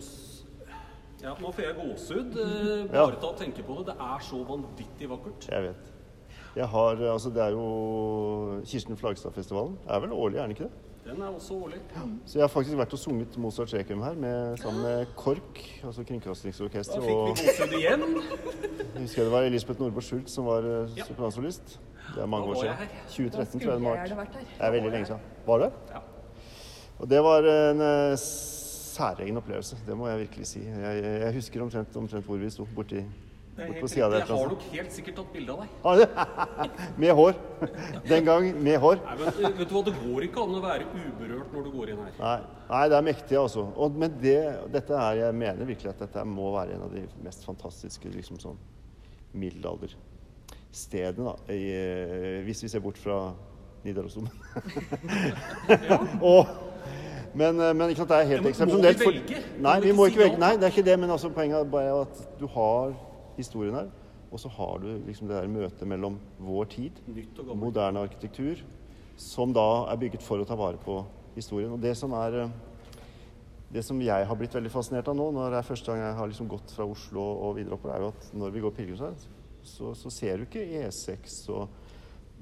ja, 1.21 1.33
Nå 1.41 1.49
får 1.51 1.63
jeg 1.65 1.75
gåsehud 1.75 2.37
eh, 2.39 2.93
Ja. 2.93 3.05
bare 3.05 3.19
til 3.19 3.29
å 3.29 3.35
tenke 3.37 3.63
på 3.67 3.77
det. 3.79 3.85
Det 3.91 3.95
er 3.99 4.19
så 4.23 4.39
vanvittig 4.47 5.09
vakkert. 5.11 5.49
Jeg 5.51 5.63
vet. 5.63 5.89
Jeg 6.55 6.67
har, 6.67 7.11
altså 7.11 7.29
Det 7.29 7.41
er 7.43 7.49
jo 7.49 8.61
Kirsten 8.65 8.97
Flagstad-festivalen. 8.97 9.77
Er 9.87 9.99
vel 9.99 10.11
årlig, 10.11 10.37
er 10.37 10.41
den 10.41 10.51
ikke 10.51 10.63
det? 10.63 10.71
Den 11.09 11.21
er 11.21 11.27
også 11.27 11.53
årlig. 11.53 11.79
Så 12.25 12.37
jeg 12.39 12.43
har 12.43 12.47
faktisk 12.47 12.77
vært 12.77 12.93
og 12.93 12.99
sunget 12.99 13.37
Mozart 13.37 13.73
Requiem 13.73 14.01
her 14.03 14.13
med, 14.13 14.57
sammen 14.57 14.81
med 14.83 15.05
KORK, 15.17 15.61
altså 15.83 16.03
Da 16.03 16.07
fikk 16.13 16.27
vi 16.27 16.33
gåsehud 16.49 17.77
igjen. 17.79 18.03
jeg 18.93 19.01
husker 19.01 19.23
det 19.23 19.31
var 19.31 19.47
Elisabeth 19.47 19.81
Nordbo 19.81 20.01
Schultz 20.01 20.31
som 20.31 20.45
var 20.45 20.67
eh, 20.67 20.97
Ja. 20.97 21.05
sopransolist. 21.07 21.79
Det 22.15 22.21
er 22.21 22.25
mange 22.25 22.47
år 22.47 22.61
siden. 22.61 22.75
her. 22.75 22.87
2013 23.07 23.59
tror 23.59 23.71
jeg 23.71 23.71
det 23.71 23.75
den 23.77 23.85
var. 23.85 24.15
vært 24.17 24.35
her. 24.37 24.45
Det 24.57 24.67
er 24.67 24.71
veldig 24.71 24.91
lenge 24.91 25.05
siden. 25.05 25.21
Var 25.45 25.57
det? 25.57 25.71
Ja. 25.89 25.99
Og 26.99 27.09
det 27.09 27.23
var 27.23 27.47
en 27.47 27.81
eh, 27.81 28.17
særegen 28.17 29.37
opplevelse, 29.37 29.77
det 29.87 29.97
må 29.97 30.07
jeg 30.07 30.19
virkelig 30.19 30.47
si. 30.47 30.59
Jeg, 30.59 31.03
jeg, 31.03 31.33
husker 31.33 31.61
omtrent, 31.63 31.95
omtrent 31.95 32.25
hvor 32.25 32.37
vi 32.37 32.49
sto, 32.49 32.67
borti, 32.75 33.03
bort 33.67 33.79
på 33.83 33.89
sida 33.91 34.07
der. 34.11 34.23
Jeg 34.23 34.27
har 34.31 34.51
nok 34.53 34.63
helt 34.73 34.93
sikkert 34.95 35.15
tatt 35.19 35.31
bilde 35.33 35.55
av 35.55 35.59
deg. 35.99 36.09
Med 37.03 37.13
hår. 37.19 37.33
Den 38.07 38.27
gang 38.27 38.47
med 38.63 38.77
hår. 38.79 39.01
Nei, 39.03 39.15
men, 39.19 39.25
vet 39.59 39.69
du 39.69 39.73
hva, 39.75 39.83
Det 39.87 39.95
går 39.99 40.25
ikke 40.29 40.43
an 40.45 40.55
å 40.55 40.61
være 40.63 40.87
uberørt 40.93 41.49
når 41.55 41.61
du 41.65 41.71
går 41.73 41.91
inn 41.93 42.01
her. 42.05 42.13
Nei, 42.19 42.39
nei 42.69 42.83
det 42.91 42.97
er 42.99 43.05
mektig, 43.09 43.35
altså. 43.39 43.65
Og, 43.75 43.87
men 43.99 44.15
det, 44.23 44.39
dette 44.73 44.93
er, 44.95 45.19
jeg 45.23 45.37
mener 45.41 45.69
virkelig 45.73 45.91
at 45.91 46.05
dette 46.05 46.25
må 46.27 46.53
være 46.55 46.77
en 46.77 46.85
av 46.87 46.95
de 46.95 47.03
mest 47.25 47.41
fantastiske 47.47 48.07
liksom 48.13 48.39
sånn 48.41 48.59
middelalderstedene, 49.39 51.25
da. 51.27 51.35
I, 51.53 51.61
eh, 51.75 52.39
hvis 52.47 52.63
vi 52.65 52.71
ser 52.71 52.81
bort 52.85 52.99
fra 53.01 53.17
Nidarosdomen. 53.83 54.33
Og 56.33 56.43
men, 57.33 57.59
eh, 57.59 57.73
men 57.75 57.89
ikke 57.89 58.03
sant, 58.03 58.09
det 58.09 58.17
er 58.17 58.29
helt 58.31 58.59
men 58.59 58.71
må 58.71 58.79
vi 58.81 59.05
velge? 59.05 59.43
Nei, 59.61 59.75
vi 59.83 59.93
må 59.93 60.07
ikke 60.09 60.23
velge. 60.23 60.39
Nei, 60.41 60.55
det 60.57 60.67
er 60.67 60.73
ikke 60.73 60.85
det, 60.87 60.97
men 60.99 61.13
altså, 61.13 61.29
poenget 61.33 61.59
er 61.59 61.69
bare 61.69 62.01
at 62.01 62.23
du 62.39 62.47
har 62.55 62.95
historien 63.41 63.77
her. 63.79 63.89
Og 64.29 64.41
så 64.41 64.51
har 64.53 64.81
du 64.83 64.89
liksom 65.07 65.29
det 65.29 65.39
der 65.39 65.49
møtet 65.49 65.87
mellom 65.89 66.19
vår 66.37 66.69
tid, 66.75 66.99
Nytt 67.09 67.39
og 67.41 67.55
moderne 67.57 68.03
arkitektur, 68.05 68.61
som 69.19 69.53
da 69.55 69.87
er 69.89 69.99
bygget 69.99 70.23
for 70.23 70.41
å 70.41 70.47
ta 70.47 70.57
vare 70.59 70.77
på 70.81 71.01
historien. 71.35 71.73
Og 71.73 71.81
det 71.81 71.95
som 71.97 72.13
er 72.17 72.43
eh, 72.43 72.57
det 73.69 73.83
som 73.85 73.99
jeg 74.01 74.25
har 74.25 74.37
blitt 74.37 74.55
veldig 74.55 74.71
fascinert 74.73 75.09
av 75.11 75.17
nå, 75.17 75.27
når 75.33 75.53
det 75.53 75.59
er 75.59 75.67
første 75.67 75.91
gang 75.91 76.01
jeg 76.01 76.17
har 76.17 76.29
liksom 76.29 76.47
gått 76.49 76.71
fra 76.73 76.87
Oslo 76.89 77.21
og 77.21 77.59
videre 77.59 77.77
oppover, 77.77 77.95
er 77.95 78.05
jo 78.05 78.13
at 78.15 78.31
når 78.41 78.55
vi 78.55 78.63
går 78.63 78.73
pilegrimsvei, 78.77 79.11
så, 79.69 79.91
så 79.97 80.09
ser 80.13 80.39
du 80.39 80.47
ikke 80.47 80.63
E6 80.79 81.35
og 81.53 81.67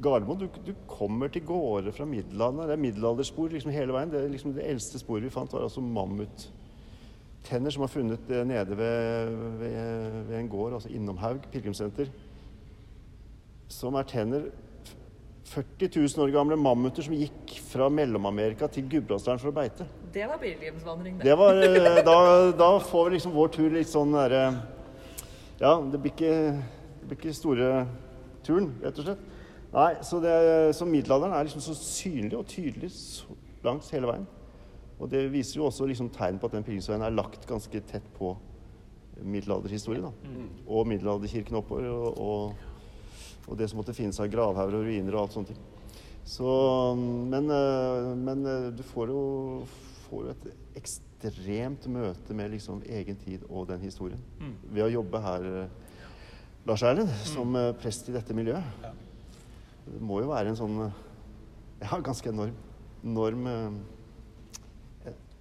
Gardermoen. 0.03 0.45
Du, 0.45 0.59
du 0.63 0.71
kommer 0.87 1.31
til 1.33 1.43
gårder 1.47 1.91
fra 1.95 2.07
middelalderen. 2.07 2.69
Det 2.69 2.77
er 2.77 2.83
middelalderspor 2.85 3.51
liksom 3.51 3.73
hele 3.75 3.95
veien. 3.95 4.13
Det, 4.13 4.21
liksom 4.31 4.53
det 4.55 4.67
eldste 4.69 5.01
sporet 5.01 5.25
vi 5.25 5.33
fant, 5.33 5.51
var 5.51 5.65
altså 5.67 5.83
mammuttenner 7.47 7.71
som 7.71 7.81
var 7.81 7.87
funnet 7.87 8.29
eh, 8.29 8.45
nede 8.45 8.77
ved, 8.77 9.29
ved, 9.59 10.23
ved 10.27 10.39
en 10.39 10.49
gård, 10.49 10.73
altså 10.73 10.89
Innomhaug 10.89 11.41
pilegrimssenter. 11.51 12.07
Som 13.67 13.95
er 13.95 14.03
tenner 14.03 14.49
40 15.45 15.89
000 15.95 16.23
år 16.23 16.31
gamle 16.31 16.57
mammuter 16.57 17.03
som 17.03 17.13
gikk 17.13 17.59
fra 17.69 17.89
Mellom-Amerika 17.89 18.67
til 18.67 18.87
Gudbrandsdalen 18.89 19.39
for 19.39 19.51
å 19.51 19.55
beite. 19.55 19.87
Det 20.13 20.27
var 20.27 20.37
pilegrimsvandring, 20.37 21.17
det. 21.17 21.25
Det 21.25 21.37
var, 21.37 21.55
eh, 21.63 22.03
da, 22.03 22.51
da 22.51 22.71
får 22.79 23.09
vi 23.09 23.15
liksom 23.15 23.35
vår 23.35 23.53
tur 23.55 23.69
litt 23.71 23.89
sånn 23.89 24.13
derre 24.15 24.43
Ja, 25.59 25.79
det 25.81 25.97
blir, 25.97 26.11
ikke, 26.11 26.33
det 27.01 27.07
blir 27.07 27.17
ikke 27.17 27.33
store 27.33 27.85
turen, 28.45 28.73
rett 28.83 28.99
og 28.99 29.07
slett. 29.07 29.23
Nei, 29.73 29.91
så, 30.05 30.19
det, 30.23 30.33
så 30.77 30.85
middelalderen 30.87 31.33
er 31.35 31.47
liksom 31.47 31.63
så 31.63 31.73
synlig 31.75 32.37
og 32.37 32.45
tydelig 32.47 32.91
langs 33.65 33.89
hele 33.91 34.07
veien. 34.07 34.27
Og 34.97 35.09
det 35.11 35.27
viser 35.29 35.59
jo 35.59 35.67
også 35.67 35.85
liksom 35.89 36.09
tegn 36.13 36.39
på 36.41 36.49
at 36.49 36.57
den 36.57 36.65
pilegrimsveien 36.65 37.05
er 37.05 37.13
lagt 37.13 37.45
ganske 37.49 37.81
tett 37.85 38.05
på 38.17 38.33
middelalderhistorie. 39.21 40.01
da. 40.01 40.11
Og 40.67 40.87
middelalderkirken 40.89 41.57
oppover, 41.59 41.89
og, 41.89 42.17
og, 42.17 43.47
og 43.47 43.57
det 43.59 43.69
som 43.69 43.81
måtte 43.81 43.95
finnes 43.97 44.19
av 44.21 44.29
gravhauger 44.33 44.79
og 44.79 44.87
ruiner 44.87 45.17
og 45.17 45.25
alt 45.25 45.37
sånt. 45.37 45.51
Så, 46.27 46.47
men, 46.97 47.49
eh, 47.53 48.13
men 48.19 48.45
eh, 48.45 48.69
du 48.75 48.83
får 48.83 49.13
jo, 49.13 49.21
får 50.07 50.25
jo 50.25 50.33
et 50.33 50.47
ekstremt 50.81 51.87
møte 51.93 52.35
med 52.35 52.51
liksom 52.51 52.81
egen 52.83 53.19
tid 53.21 53.45
og 53.47 53.69
den 53.69 53.85
historien. 53.85 54.21
Ved 54.67 54.83
å 54.89 54.91
jobbe 54.97 55.21
her, 55.23 55.47
Lars 56.67 56.83
Erlend, 56.83 57.13
som 57.23 57.55
eh, 57.55 57.71
prest 57.79 58.09
i 58.11 58.15
dette 58.17 58.35
miljøet. 58.35 58.81
Ja. 58.83 58.91
Det 59.87 60.01
må 60.03 60.19
jo 60.19 60.33
være 60.33 60.51
en 60.51 60.59
sånn 60.59 60.81
ja, 60.83 61.99
ganske 62.03 62.33
enorm, 62.33 62.57
enorm 63.05 63.45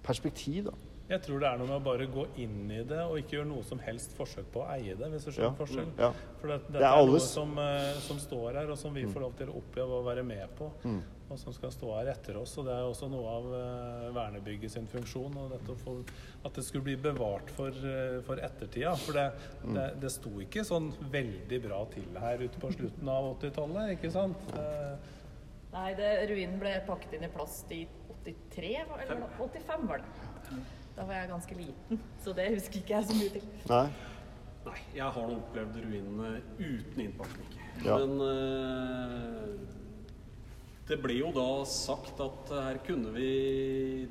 perspektiv, 0.07 0.69
da. 0.71 0.77
Jeg 1.07 1.21
tror 1.23 1.39
det 1.39 1.47
er 1.47 1.59
noe 1.61 1.67
med 1.69 1.77
å 1.77 1.83
bare 1.85 2.05
gå 2.11 2.23
inn 2.43 2.65
i 2.75 2.81
det 2.83 2.97
og 2.99 3.13
ikke 3.21 3.37
gjøre 3.37 3.47
noe 3.47 3.63
som 3.63 3.79
helst 3.79 4.11
forsøk 4.17 4.49
på 4.51 4.59
å 4.59 4.65
eie 4.73 4.91
det, 4.99 5.07
hvis 5.13 5.23
du 5.23 5.31
skjønner 5.31 5.53
Ja. 5.53 5.59
forskjell. 5.61 5.91
Ja. 6.03 6.09
For 6.41 6.47
det, 6.51 6.57
Det 6.65 6.73
dette 6.75 6.83
er 6.89 6.97
er, 6.99 7.05
noe 7.07 7.19
som, 7.23 7.53
eh, 7.63 7.93
som 8.03 8.17
står 8.19 8.57
her, 8.59 8.71
og 8.73 8.77
som 8.77 8.93
vi 8.93 9.05
får 9.07 9.21
lov 9.23 9.37
til 9.39 9.47
å 9.47 9.55
oppleve 9.61 10.01
og 10.01 10.03
være 10.09 10.25
med 10.27 10.49
på. 10.57 10.67
Mm. 10.83 10.99
Og 11.31 11.39
som 11.39 11.53
skal 11.55 11.71
stå 11.71 11.93
her 11.95 12.11
etter 12.11 12.35
oss. 12.39 12.57
Og 12.57 12.65
det 12.67 12.73
er 12.73 12.83
også 12.87 13.07
noe 13.11 13.27
av 13.27 13.47
uh, 13.51 14.11
vernebygget 14.15 14.71
sin 14.71 14.85
funksjon. 14.87 15.33
Og 15.37 15.49
dette 15.51 15.71
å 15.73 15.79
få, 15.79 15.95
at 16.45 16.53
det 16.53 16.63
skulle 16.63 16.83
bli 16.85 16.95
bevart 16.95 17.49
for, 17.51 17.67
uh, 17.71 18.21
for 18.27 18.35
ettertida. 18.43 18.93
For 18.97 19.11
det, 19.13 19.31
Mm. 19.63 19.73
det, 19.75 19.99
det 20.01 20.11
sto 20.11 20.29
ikke 20.39 20.63
sånn 20.63 20.91
veldig 21.11 21.61
bra 21.63 21.85
til 21.91 22.03
her 22.19 22.37
ute 22.43 22.59
på 22.59 22.71
slutten 22.75 23.07
av 23.09 23.31
80-tallet, 23.39 23.95
ikke 23.97 24.11
sant? 24.11 24.37
Uh, 24.55 24.95
Nei, 25.73 25.93
det, 25.95 26.29
ruinen 26.29 26.59
ble 26.59 26.81
pakket 26.87 27.13
inn 27.17 27.23
i 27.23 27.31
plast 27.31 27.71
i 27.71 27.85
83, 28.25 28.73
eller 29.03 29.23
85 29.37 29.87
var 29.87 29.97
det. 30.03 30.59
Da 30.97 31.05
var 31.05 31.13
jeg 31.19 31.29
ganske 31.29 31.55
liten, 31.59 31.99
så 32.23 32.33
det 32.33 32.47
husker 32.55 32.79
ikke 32.81 32.95
jeg 32.95 33.05
så 33.09 33.17
mye 33.17 33.33
til. 33.35 33.43
Nei? 33.69 33.87
Nei, 34.67 34.79
jeg 34.97 35.11
har 35.15 35.27
nå 35.29 35.35
opplevd 35.39 35.75
ruinene 35.83 36.31
uten 36.59 37.03
innpakning. 37.05 37.51
Ja. 37.85 37.97
Men 38.01 38.17
eh, 38.25 39.75
det 40.89 40.97
ble 41.03 41.17
jo 41.19 41.29
da 41.35 41.45
sagt 41.69 42.19
at 42.23 42.49
her 42.55 42.77
kunne 42.87 43.11
vi 43.15 43.27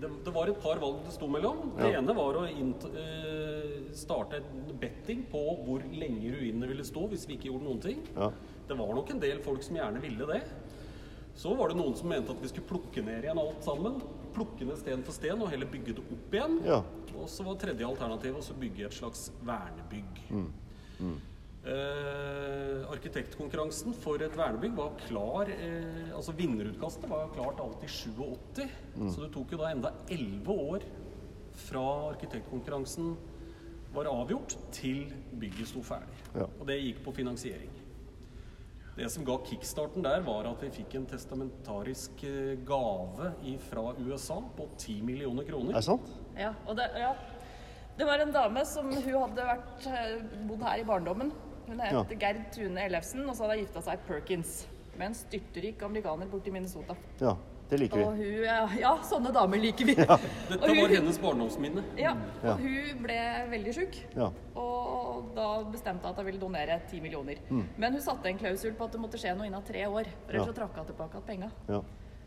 Det, 0.01 0.09
det 0.27 0.33
var 0.35 0.49
et 0.53 0.61
par 0.63 0.79
valg 0.81 1.03
det 1.07 1.15
sto 1.17 1.27
mellom. 1.33 1.73
Det 1.77 1.91
Ja. 1.91 1.99
ene 2.01 2.15
var 2.17 2.39
å 2.41 2.45
int, 2.49 2.85
eh, 2.93 3.91
starte 3.97 4.37
en 4.41 4.79
betting 4.81 5.25
på 5.33 5.43
hvor 5.67 5.83
lenge 5.93 6.31
ruinene 6.37 6.69
ville 6.71 6.85
stå 6.85 7.09
hvis 7.11 7.27
vi 7.29 7.37
ikke 7.37 7.51
gjorde 7.51 7.65
noen 7.67 7.83
ting. 7.83 8.07
Ja. 8.15 8.31
Det 8.69 8.77
var 8.79 8.95
nok 8.95 9.11
en 9.11 9.21
del 9.21 9.43
folk 9.43 9.63
som 9.67 9.77
gjerne 9.77 10.01
ville 10.01 10.27
det. 10.31 10.43
Så 11.37 11.53
var 11.55 11.69
det 11.69 11.77
noen 11.77 11.97
som 11.99 12.09
mente 12.09 12.33
at 12.33 12.41
vi 12.41 12.49
skulle 12.49 12.69
plukke 12.71 13.05
ned 13.05 13.27
igjen 13.27 13.41
alt 13.41 13.65
sammen. 13.65 14.01
Plukke 14.37 14.69
ned 14.69 14.79
sten 14.81 15.05
for 15.05 15.17
sten 15.17 15.43
og 15.45 15.51
heller 15.53 15.69
bygge 15.69 15.99
det 15.99 16.05
opp 16.17 16.37
igjen. 16.37 16.59
Ja. 16.65 16.81
Og 17.17 17.29
så 17.33 17.45
var 17.45 17.59
tredje 17.61 17.87
alternativ 17.89 18.39
å 18.41 18.61
bygge 18.61 18.89
et 18.89 18.97
slags 18.97 19.29
vernebygg. 19.45 20.23
Eh, 21.67 22.83
arkitektkonkurransen 22.95 23.97
for 24.01 24.23
et 24.23 24.37
vernebygg 24.39 24.77
var 24.79 24.93
klar 25.01 25.49
eh, 25.51 26.13
Altså 26.15 26.31
vinnerutkastet 26.39 27.09
var 27.11 27.33
klart 27.35 27.59
alt 27.61 27.83
i 27.83 27.91
87. 27.91 28.63
Så 29.11 29.25
det 29.25 29.33
tok 29.35 29.53
jo 29.53 29.61
da 29.61 29.73
enda 29.75 29.93
11 30.07 30.61
år 30.71 30.87
fra 31.57 31.83
arkitektkonkurransen 32.13 33.17
var 33.97 34.09
avgjort, 34.11 34.55
til 34.77 35.07
bygget 35.41 35.71
sto 35.71 35.83
ferdig. 35.85 36.17
Ja. 36.35 36.47
Og 36.61 36.67
det 36.69 36.77
gikk 36.83 37.03
på 37.07 37.15
finansiering. 37.17 37.73
Det 38.97 39.11
som 39.13 39.25
ga 39.29 39.35
kickstarten 39.45 40.03
der, 40.07 40.23
var 40.25 40.47
at 40.49 40.63
vi 40.65 40.71
fikk 40.73 40.95
en 40.97 41.07
testamentarisk 41.07 42.23
eh, 42.25 42.55
gave 42.65 43.33
fra 43.69 43.91
USA 44.01 44.39
på 44.57 44.69
10 44.81 45.03
millioner 45.05 45.45
kroner. 45.45 45.75
Er 45.75 45.83
det 45.83 45.85
sant? 45.85 46.07
Ja, 46.37 46.55
og 46.67 46.79
det, 46.79 46.87
ja. 46.97 47.11
det 47.99 48.07
var 48.09 48.25
en 48.25 48.33
dame 48.33 48.63
som 48.69 48.89
hun 48.89 49.03
hadde 49.21 49.45
vært, 49.51 49.85
eh, 49.91 50.15
bodd 50.49 50.65
her 50.65 50.81
i 50.81 50.87
barndommen. 50.89 51.33
Hun 51.67 51.81
het 51.83 51.93
Ja. 51.93 52.05
Gerd 52.23 52.41
Tune 52.55 52.81
Ellefsen, 52.87 53.29
og 53.29 53.37
så 53.37 53.45
hadde 53.45 53.59
hun 53.59 53.67
gifta 53.67 53.83
seg 53.83 54.01
Perkins 54.09 54.67
med 54.97 55.11
en 55.11 55.15
styrtrik 55.19 55.83
amerikaner 55.85 56.27
borti 56.33 56.51
Minnesota. 56.55 56.97
Ja. 57.21 57.35
Det 57.69 57.81
liker 57.81 57.99
Og 58.07 58.13
vi. 58.17 58.29
hun 58.31 58.45
Ja, 58.47 58.61
ja 58.79 58.93
sånne 59.03 59.33
damer 59.35 59.59
liker 59.59 59.85
vi. 59.89 59.95
Dette 59.99 60.13
Og 60.55 60.69
var 60.71 60.87
hun- 60.87 60.95
hennes 60.95 61.19
barndomsminne. 61.19 61.83
Ja, 61.99 62.15
Ja. 62.45 62.53
og 62.53 62.61
hun 62.63 63.03
ble 63.03 63.19
veldig 63.51 63.75
sjuk. 63.75 63.97
Ja. 64.15 64.29
Og 64.55 64.86
da 65.37 65.49
bestemte 65.73 66.07
hun 66.07 66.15
at 66.15 66.19
hun 66.23 66.27
ville 66.27 66.41
donere 66.41 66.81
10 66.91 67.01
millioner. 67.05 67.43
Men 67.77 67.93
hun 67.93 68.03
satte 68.03 68.29
en 68.29 68.39
klausul 68.41 68.75
på 68.79 68.89
at 68.89 68.97
det 68.97 69.01
måtte 69.01 69.21
skje 69.21 69.37
noe 69.37 69.47
innen 69.49 69.65
tre 69.67 69.87
år. 69.87 70.11
For 70.27 70.33
ellers 70.33 70.47
Ja. 70.47 70.51
så 70.53 70.59
trakk 70.61 70.77
hun 70.77 70.87
tilbake 70.87 71.17
igjen 71.17 71.31
penga. 71.31 71.51
ja. 71.69 71.83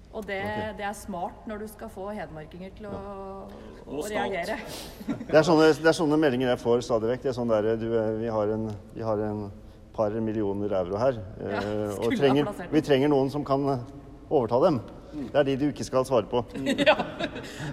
Og 0.09 0.25
det, 0.25 0.39
okay. 0.41 0.69
det 0.77 0.85
er 0.87 0.93
smart 0.97 1.45
når 1.45 1.59
du 1.61 1.67
skal 1.69 1.89
få 1.93 2.07
hedmarkinger 2.17 2.71
til 2.73 2.87
å, 2.89 2.99
å 3.85 4.05
reagere. 4.09 4.55
Det 5.05 5.35
er, 5.37 5.43
sånne, 5.45 5.67
det 5.77 5.85
er 5.91 5.93
sånne 5.93 6.17
meldinger 6.17 6.49
jeg 6.49 6.61
får 6.63 6.81
stadig 6.87 7.11
vekk. 7.11 7.27
Det 7.27 7.29
er 7.29 7.35
sånn 7.37 7.51
der, 7.51 7.67
du, 7.77 7.85
eh, 7.93 8.07
vi, 8.17 8.31
har 8.33 8.53
en, 8.55 8.63
vi 8.95 9.05
har 9.05 9.21
en 9.27 9.43
par 9.93 10.15
millioner 10.25 10.73
euro 10.79 10.97
her, 10.97 11.19
eh, 11.37 11.53
Ja, 11.53 11.91
og 11.93 12.15
trenger, 12.17 12.49
vi 12.73 12.81
trenger 12.81 13.13
noen 13.13 13.29
som 13.29 13.45
kan 13.45 13.69
eh, 13.75 13.85
overta 14.31 14.63
dem. 14.65 14.81
Det 15.13 15.37
er 15.43 15.45
de 15.45 15.57
du 15.61 15.67
ikke 15.69 15.85
skal 15.85 16.09
svare 16.09 16.25
på. 16.29 16.41
ja. 16.89 16.97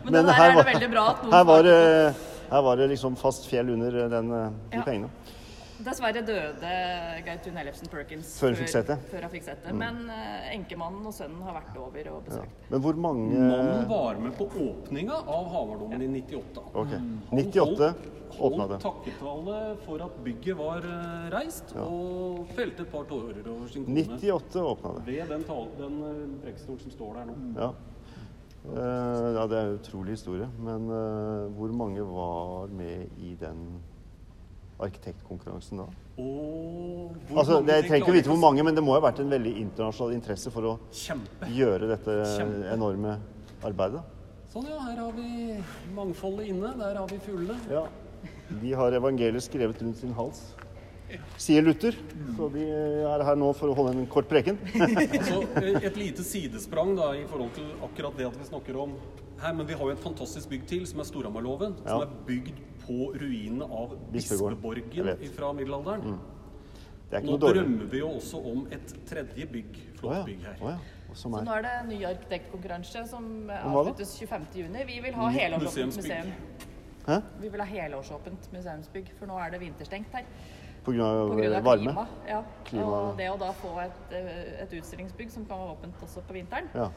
Men, 0.05 0.21
det 0.27 0.37
her 0.37 0.51
er 0.51 0.61
det 0.61 0.69
veldig 0.75 0.93
bra 0.93 1.09
at 1.15 1.25
noen 1.25 1.37
her 1.39 1.49
var, 1.55 1.71
her 2.51 2.63
var 2.63 2.77
det 2.77 2.89
liksom 2.95 3.17
fast 3.17 3.47
fjell 3.51 3.71
under 3.75 4.05
eh, 4.05 4.09
den, 4.11 4.31
eh, 4.33 4.51
de 4.71 4.77
Ja. 4.81 4.83
pengene. 4.87 5.11
Dessverre 5.77 6.23
døde 6.25 6.69
Gautun 7.27 7.57
Ellefsen 7.61 7.91
Perkins 7.93 8.31
Før 8.41 8.55
han 8.55 8.57
fikk 8.63 8.71
sett 8.73 8.87
det? 8.89 8.97
Før 9.11 9.27
han 9.27 9.33
fikk 9.35 9.45
sett 9.45 9.67
Mm. 9.67 9.79
Men 9.83 9.97
uh, 10.09 10.47
enkemannen 10.55 11.07
og 11.07 11.13
sønnen 11.13 11.43
har 11.43 11.57
vært 11.59 11.77
over 11.77 12.09
og 12.15 12.23
besøkt. 12.25 12.63
Men 12.71 12.81
hvor 12.81 12.97
mange 12.97 13.41
Mannen 13.41 13.89
var 13.91 14.21
med 14.23 14.33
på 14.39 14.47
åpninga 14.47 15.19
av 15.27 15.51
Hamardomen 15.53 16.03
i 16.03 16.09
98. 16.23 16.63
Ok. 16.73 16.95
Han 16.97 17.21
98 17.33 17.91
holdt- 17.91 18.41
åpna 18.41 18.69
det. 18.71 18.79
Holdt 18.79 18.87
takketale 18.87 19.59
for 19.85 20.07
at 20.07 20.17
bygget 20.25 20.57
var 20.57 20.81
reist, 21.35 21.75
reist, 21.75 21.77
og 21.77 22.47
felte 22.57 22.87
et 22.87 22.91
par 22.93 23.05
tårer 23.11 23.43
over 23.45 23.69
sin 23.69 23.85
kone. 23.85 24.07
98 24.17 24.65
åpna 24.73 24.95
det. 24.97 25.05
Ved 25.13 25.29
den, 25.29 25.45
den 25.83 26.41
brekkstolen 26.45 26.81
som 26.81 26.91
står 26.97 27.21
der 27.21 27.29
nå. 27.33 27.37
Ja. 27.61 27.71
Uh, 28.67 29.35
ja, 29.37 29.45
det 29.47 29.59
er 29.59 29.69
en 29.69 29.77
utrolig 29.79 30.17
historie. 30.17 30.49
Men 30.59 30.89
uh, 30.91 31.47
hvor 31.55 31.71
mange 31.77 31.96
var 32.67 32.75
med 32.77 33.07
i 33.23 33.35
den 33.41 33.63
arkitektkonkurransen 34.81 35.79
da? 35.81 35.87
Og 36.21 37.15
Altså, 37.37 37.61
det, 37.65 37.75
Jeg 37.75 37.85
trenger 37.89 38.03
ikke 38.07 38.13
vite 38.19 38.29
hvor 38.33 38.41
mange, 38.41 38.63
men 38.65 38.75
det 38.77 38.83
må 38.85 38.93
ha 38.97 39.01
vært 39.05 39.21
en 39.25 39.31
veldig 39.33 39.55
internasjonal 39.63 40.15
interesse 40.17 40.51
for 40.53 40.63
å 40.63 40.75
Kjempe. 40.93 41.49
gjøre 41.53 41.89
dette 41.95 42.17
Kjempe. 42.37 42.73
enorme 42.75 43.17
arbeidet. 43.65 44.03
Sånn, 44.53 44.67
ja. 44.71 44.79
Her 44.81 44.97
har 45.03 45.13
vi 45.17 45.57
mangfoldet 45.97 46.49
inne. 46.49 46.75
Der 46.79 46.97
har 46.97 47.07
vi 47.11 47.19
fuglene. 47.19 47.57
Ja. 47.71 47.87
De 48.63 48.73
har 48.73 48.93
evangeliet 48.97 49.43
skrevet 49.45 49.81
rundt 49.83 49.99
sin 50.01 50.13
hals, 50.17 50.55
sier 51.41 51.63
Luther. 51.63 51.97
Så 52.37 52.49
de 52.53 52.65
er 52.69 53.25
her 53.29 53.39
nå 53.39 53.51
for 53.57 53.73
å 53.73 53.77
holde 53.79 53.95
en 53.97 54.07
kort 54.11 54.29
preken. 54.31 54.59
Altså, 55.17 55.43
et 55.81 55.97
lite 55.99 56.25
sidesprang 56.27 56.95
da, 56.99 57.13
i 57.17 57.25
forhold 57.29 57.53
til 57.57 57.69
akkurat 57.87 58.17
det 58.19 58.29
at 58.29 58.39
vi 58.41 58.49
snakker 58.49 58.79
om 58.83 58.97
her, 59.41 59.53
men 59.57 59.67
vi 59.69 59.77
har 59.77 59.91
jo 59.91 59.95
et 59.95 60.03
fantastisk 60.03 60.51
bygg 60.53 60.65
til, 60.71 60.87
som 60.89 61.03
er 61.03 61.09
Storhamarloven, 61.09 61.77
Ja. 61.85 61.97
som 61.97 62.07
er 62.07 62.15
bygd 62.29 62.61
på 62.87 63.11
ruinene 63.19 63.67
av 63.67 63.97
Bispeborgen 64.13 65.13
fra 65.37 65.53
middelalderen. 65.57 66.19
Det 67.07 67.19
er 67.19 67.23
ikke 67.23 67.31
Nå 67.31 67.37
noe 67.37 67.43
dårlig. 67.45 67.63
drømmer 67.63 67.91
vi 67.91 67.99
jo 68.01 68.09
også 68.19 68.39
om 68.53 68.63
et 68.75 68.95
tredje 69.07 69.47
bygg, 69.47 69.77
flott 70.01 70.13
oh, 70.13 70.17
ja. 70.17 70.25
bygg 70.27 70.47
her. 70.49 70.63
Oh, 70.63 70.71
ja. 70.75 70.79
Så 71.17 71.31
nå 71.31 71.39
er 71.55 71.63
det 71.65 71.75
ny 71.89 72.01
arkitektkonkurranse 72.05 73.05
som 73.09 73.29
avsluttes 73.55 74.17
25.6. 74.21 74.73
Vi 74.89 74.99
vil 75.05 75.15
ha 75.17 75.29
helårsåpent 75.33 75.97
museum. 75.97 76.33
Hæ? 77.07 77.21
Vi 77.41 77.49
vil 77.49 77.63
ha 77.63 77.67
helårsåpent 77.71 78.49
museumsbygg, 78.53 79.13
for 79.19 79.31
nå 79.31 79.39
er 79.39 79.55
det 79.55 79.61
vinterstengt 79.63 80.13
her. 80.13 80.27
På 80.87 80.93
grunn 80.95 81.03
av, 81.03 81.29
På 81.33 81.37
grunn 81.41 81.57
av 81.59 81.65
varme? 81.67 81.91
klima. 81.91 82.07
Ja. 82.31 82.41
Klima. 82.71 83.03
Og 83.11 83.17
det 83.19 83.27
å 83.33 83.37
da 83.43 83.51
få 83.59 83.75
et, 83.83 84.15
eh, 84.15 84.63
et 84.63 84.73
utstillingsbygg 84.79 85.31
som 85.35 85.45
kan 85.45 85.59
være 85.59 85.75
åpent 85.77 86.03
også 86.07 86.23
på 86.29 86.33
vinteren. 86.39 86.69
Ja. 86.75 86.89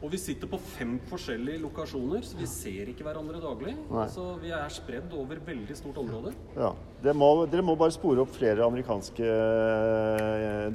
Og 0.00 0.12
vi 0.12 0.16
sitter 0.22 0.46
på 0.46 0.60
fem 0.62 0.92
forskjellige 1.10 1.58
lokasjoner, 1.60 2.20
så 2.22 2.36
vi 2.38 2.46
ser 2.46 2.86
ikke 2.86 3.02
hverandre 3.02 3.40
daglig. 3.42 3.72
Nei. 3.90 4.04
Så 4.06 4.38
vi 4.40 4.52
er 4.54 4.68
spredd 4.70 5.12
over 5.12 5.40
veldig 5.44 5.74
stort 5.76 5.96
område. 5.98 6.32
ja. 6.56 6.72
Dere, 7.02 7.14
må, 7.14 7.46
dere 7.50 7.62
må 7.62 7.76
bare 7.78 7.90
spore 7.94 8.18
opp 8.22 8.30
flere 8.34 8.64
amerikanske 8.64 9.22
eh, 9.22 10.72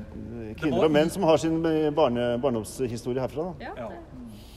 kvinner 0.60 0.78
var- 0.78 0.86
og 0.86 0.92
menn 0.92 1.10
som 1.10 1.24
har 1.24 1.38
sin 1.38 1.62
barne, 1.96 2.38
barndomshistorie 2.42 3.20
herfra. 3.20 3.54
da. 3.60 3.66
Ja. 3.66 3.74
Ja. 3.78 3.88
det- 3.90 4.13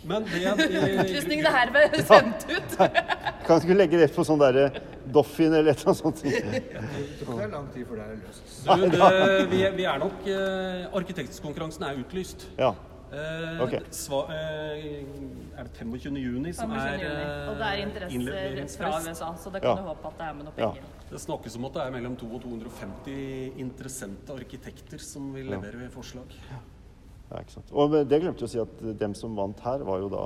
Men 0.06 0.24
det 0.30 0.42
er 0.46 0.60
Utlysningen 1.02 1.46
er 1.46 1.54
herved 1.56 1.96
sendt 2.06 2.46
ut. 2.50 2.76
Kan 3.46 3.60
ikke 3.62 3.76
legge 3.78 3.98
det 4.00 4.10
på 4.14 4.24
sånn 4.26 4.38
derre 4.42 4.68
Doffin 5.14 5.52
eller 5.54 5.70
et 5.72 5.82
eller 5.82 5.92
annet 5.92 6.02
sånt? 6.02 6.22
Det 6.26 7.24
tok 7.26 7.38
det 7.40 7.48
lang 7.52 7.68
tid 7.74 7.86
før 7.88 8.00
det 8.00 8.06
er 8.06 8.18
løst. 8.24 8.58
Du, 8.66 8.84
det, 8.90 9.46
vi, 9.52 9.62
vi 9.78 9.86
er 9.86 9.98
nok 10.02 10.26
eh, 10.30 10.86
Arkitektkonkurransen 10.98 11.86
er 11.88 12.00
utlyst. 12.02 12.46
Ja. 12.58 12.72
Eh, 13.06 13.60
Ok. 13.62 13.76
sva, 13.94 14.24
eh, 14.34 15.04
er 15.56 15.68
det 15.68 15.72
25. 15.78 16.16
juni 16.18 16.52
som 16.52 16.70
25. 16.74 16.86
er 16.90 17.04
juni. 17.04 17.22
eh, 17.22 17.50
Og 17.52 17.60
det 17.60 17.68
er 17.70 17.82
interesser 17.86 18.82
fra? 18.82 18.90
USA, 19.06 19.28
så 19.44 19.52
det 19.54 19.62
kan 19.62 19.70
Ja. 19.70 19.76
du 19.82 19.88
håpe 19.92 20.10
at 20.10 20.18
det 20.18 20.26
er 20.26 20.34
med 20.34 20.44
noe 20.48 20.56
Ja. 20.58 20.70
penger. 20.72 20.88
Det 21.10 21.20
snakkes 21.22 21.56
om 21.56 21.64
at 21.70 21.72
det 21.78 21.82
er 21.86 21.90
mellom 21.94 22.16
200 22.18 22.34
og 22.34 22.42
250 22.66 23.52
interessente 23.62 24.34
arkitekter 24.34 24.98
som 24.98 25.30
vil 25.34 25.46
levere 25.54 25.88
forslag. 25.94 26.34
Ja, 27.30 27.40
ikke 27.40 27.56
sant. 27.56 27.72
Og 27.72 27.96
det 27.96 28.20
glemte 28.22 28.44
jeg 28.44 28.48
å 28.48 28.52
si 28.54 28.62
at 28.62 28.98
dem 29.00 29.14
som 29.18 29.36
vant 29.38 29.60
her, 29.66 29.84
var 29.86 30.02
jo 30.04 30.10
da 30.12 30.24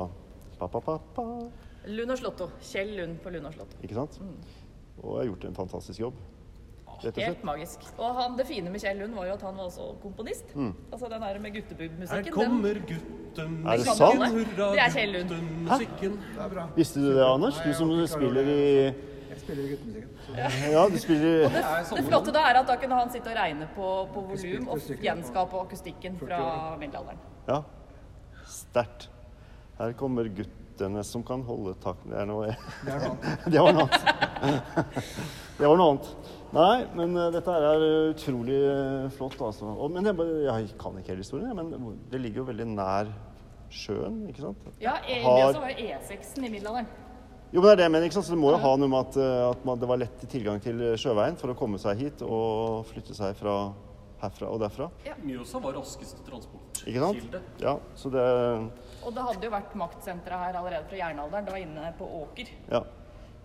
pa, 0.58 0.68
pa, 0.68 0.80
pa, 0.80 0.98
pa, 1.16 1.26
Lund 1.88 2.12
og 2.12 2.18
Slotto. 2.20 2.50
Kjell 2.60 2.92
Lund 2.98 3.22
på 3.24 3.32
Lund 3.32 3.48
og 3.48 3.54
Slotto. 3.56 3.78
Ikke 3.84 3.96
sant? 3.96 4.20
Og 5.00 5.16
har 5.16 5.30
gjort 5.30 5.48
en 5.48 5.56
fantastisk 5.56 6.02
jobb. 6.02 6.18
Rett 7.00 7.16
og 7.16 7.24
Helt 7.24 7.44
magisk. 7.48 7.84
Og 7.96 8.16
han, 8.18 8.34
det 8.36 8.44
fine 8.48 8.70
med 8.72 8.82
Kjell 8.82 8.98
Lund 9.00 9.14
var 9.16 9.30
jo 9.30 9.36
at 9.38 9.44
han 9.46 9.56
var 9.56 9.70
også 9.70 9.86
komponist. 10.02 10.50
Mm. 10.54 10.74
Altså 10.92 11.08
den 11.08 11.22
der 11.22 11.38
med 11.40 11.50
Her 11.50 11.60
guttebub-musikken. 11.60 12.32
kommer 12.34 12.80
gutten, 12.90 13.54
Er 13.66 13.76
det 13.76 13.86
sant? 13.86 14.26
hurra, 14.34 14.72
Det 14.74 14.82
er 14.84 14.90
Kjell 14.96 15.12
Lund. 15.16 15.32
Hæ? 15.70 15.78
Det 15.78 16.10
er 16.44 16.48
bra. 16.54 16.66
Visste 16.76 17.00
du 17.00 17.06
det, 17.14 17.24
Anders? 17.24 17.60
Du 17.64 17.72
som 17.74 18.06
spiller 18.06 18.42
i 18.42 18.92
Jeg 19.30 19.40
spiller 19.44 19.68
guttemusikken. 19.70 20.72
Ja, 20.74 20.84
du 20.90 20.96
spiller 20.98 21.28
i 21.30 21.50
Det 21.96 22.04
flotte 22.08 22.32
da 22.34 22.42
er 22.50 22.58
at 22.60 22.70
da 22.70 22.76
kunne 22.82 22.98
han 22.98 23.12
sitte 23.12 23.30
og 23.30 23.36
regne 23.38 23.68
på, 23.76 23.90
på 24.14 24.24
volum 24.32 24.70
og 24.74 24.88
gjenskape 25.04 25.60
akustikken 25.60 26.16
fra 26.18 26.40
middelalderen. 26.80 27.20
Ja. 27.46 27.60
Sterkt. 28.50 29.06
Her 29.78 29.94
kommer 29.96 30.26
guttene 30.34 31.04
som 31.06 31.22
kan 31.24 31.40
holde 31.46 31.72
tak 31.80 32.02
Det 32.08 32.18
er 32.20 32.26
noe 32.28 32.50
det 32.50 32.92
er. 32.92 33.06
Det 33.54 33.62
var 33.62 33.76
noe 33.76 33.86
annet. 33.86 35.14
Det 35.60 35.68
var 35.68 35.78
noe 35.78 35.88
annet. 35.94 36.10
Nei, 36.50 36.76
men 36.98 37.14
eh, 37.14 37.28
dette 37.36 37.54
er 37.54 37.84
utrolig 38.10 38.58
eh, 38.58 39.10
flott, 39.14 39.38
altså. 39.46 39.70
Og, 39.70 39.92
men 39.94 40.08
jeg, 40.10 40.16
jeg 40.48 40.72
kan 40.80 40.96
ikke 40.98 41.12
hele 41.12 41.22
historien, 41.22 41.54
men 41.54 42.00
det 42.10 42.18
ligger 42.24 42.42
jo 42.42 42.48
veldig 42.48 42.66
nær 42.72 43.12
sjøen, 43.70 44.24
ikke 44.32 44.42
sant? 44.48 44.66
Ja, 44.82 44.96
egentlig 45.06 45.54
så 45.54 45.62
var 45.62 45.70
jo 45.70 45.86
E6-en 45.86 46.48
i 46.48 46.52
middelalderen. 46.56 46.90
Jo, 47.50 47.58
men 47.58 47.66
det 47.66 47.72
er 47.72 47.78
det 47.80 47.86
jeg 47.88 47.92
mener, 47.96 48.06
ikke 48.06 48.18
sant? 48.20 48.28
Så 48.28 48.34
det 48.36 48.40
må 48.40 48.52
jo 48.54 48.62
ha 48.62 48.72
noe 48.78 48.90
med 48.90 49.08
at, 49.08 49.16
eh, 49.18 49.44
at 49.50 49.64
man, 49.66 49.78
det 49.82 49.88
var 49.90 49.98
lett 49.98 50.26
tilgang 50.30 50.60
til 50.62 50.82
sjøveien 51.00 51.38
for 51.40 51.50
å 51.50 51.58
komme 51.58 51.80
seg 51.82 52.04
hit 52.04 52.22
og 52.26 52.84
flytte 52.90 53.16
seg 53.16 53.34
fra 53.38 53.56
herfra 54.20 54.52
og 54.52 54.60
derfra. 54.62 54.86
Mjøsa 55.24 55.60
var 55.64 55.76
raskeste 55.78 56.22
transportkilde. 56.26 57.10
Ikke? 57.16 57.42
Ja, 57.62 57.76
så 57.96 58.12
det 58.12 58.24
Og 59.00 59.14
det 59.16 59.26
hadde 59.26 59.46
jo 59.48 59.52
vært 59.54 59.76
maktsentre 59.80 60.40
her 60.44 60.56
allerede 60.60 60.86
fra 60.88 60.98
jernalderen. 60.98 61.46
Det 61.46 61.54
var 61.56 61.62
inne 61.64 61.92
på 61.98 62.08
Åker. 62.20 62.50
Ja. 62.70 62.82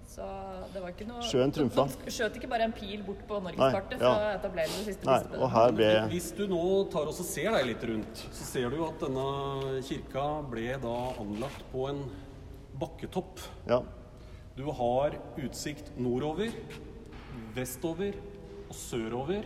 Så 0.06 0.26
det 0.72 0.82
var 0.84 0.92
ikke 0.94 1.08
noe 1.10 1.24
Sjøen 1.26 1.52
trumfa. 1.56 1.88
Du 2.06 2.12
skjøt 2.14 2.36
ikke 2.38 2.50
bare 2.52 2.68
en 2.68 2.76
pil 2.76 3.02
bort 3.08 3.24
på 3.28 3.40
norgeskartet 3.42 3.98
for 3.98 4.06
ja. 4.06 4.12
å 4.14 4.36
etablere 4.38 4.70
det 4.70 4.84
siste 4.92 5.08
Nei, 5.10 5.18
og 5.40 5.50
her 5.56 5.74
ble 5.76 5.90
Hvis 6.12 6.28
du 6.38 6.44
nå 6.52 6.62
tar 6.94 7.10
oss 7.10 7.24
og 7.24 7.28
ser 7.28 7.50
deg 7.58 7.66
litt 7.72 7.86
rundt, 7.90 8.22
så 8.30 8.46
ser 8.52 8.70
du 8.70 8.78
jo 8.80 8.86
at 8.86 9.02
denne 9.02 9.82
kirka 9.88 10.28
ble 10.52 10.78
da 10.84 10.96
anlagt 11.24 11.66
på 11.74 11.90
en 11.90 12.06
bakketopp. 12.80 13.40
Ja. 13.70 13.82
Du 14.56 14.66
har 14.72 15.18
utsikt 15.42 15.92
nordover, 16.00 16.52
vestover 17.56 18.16
og 18.70 18.76
sørover. 18.76 19.46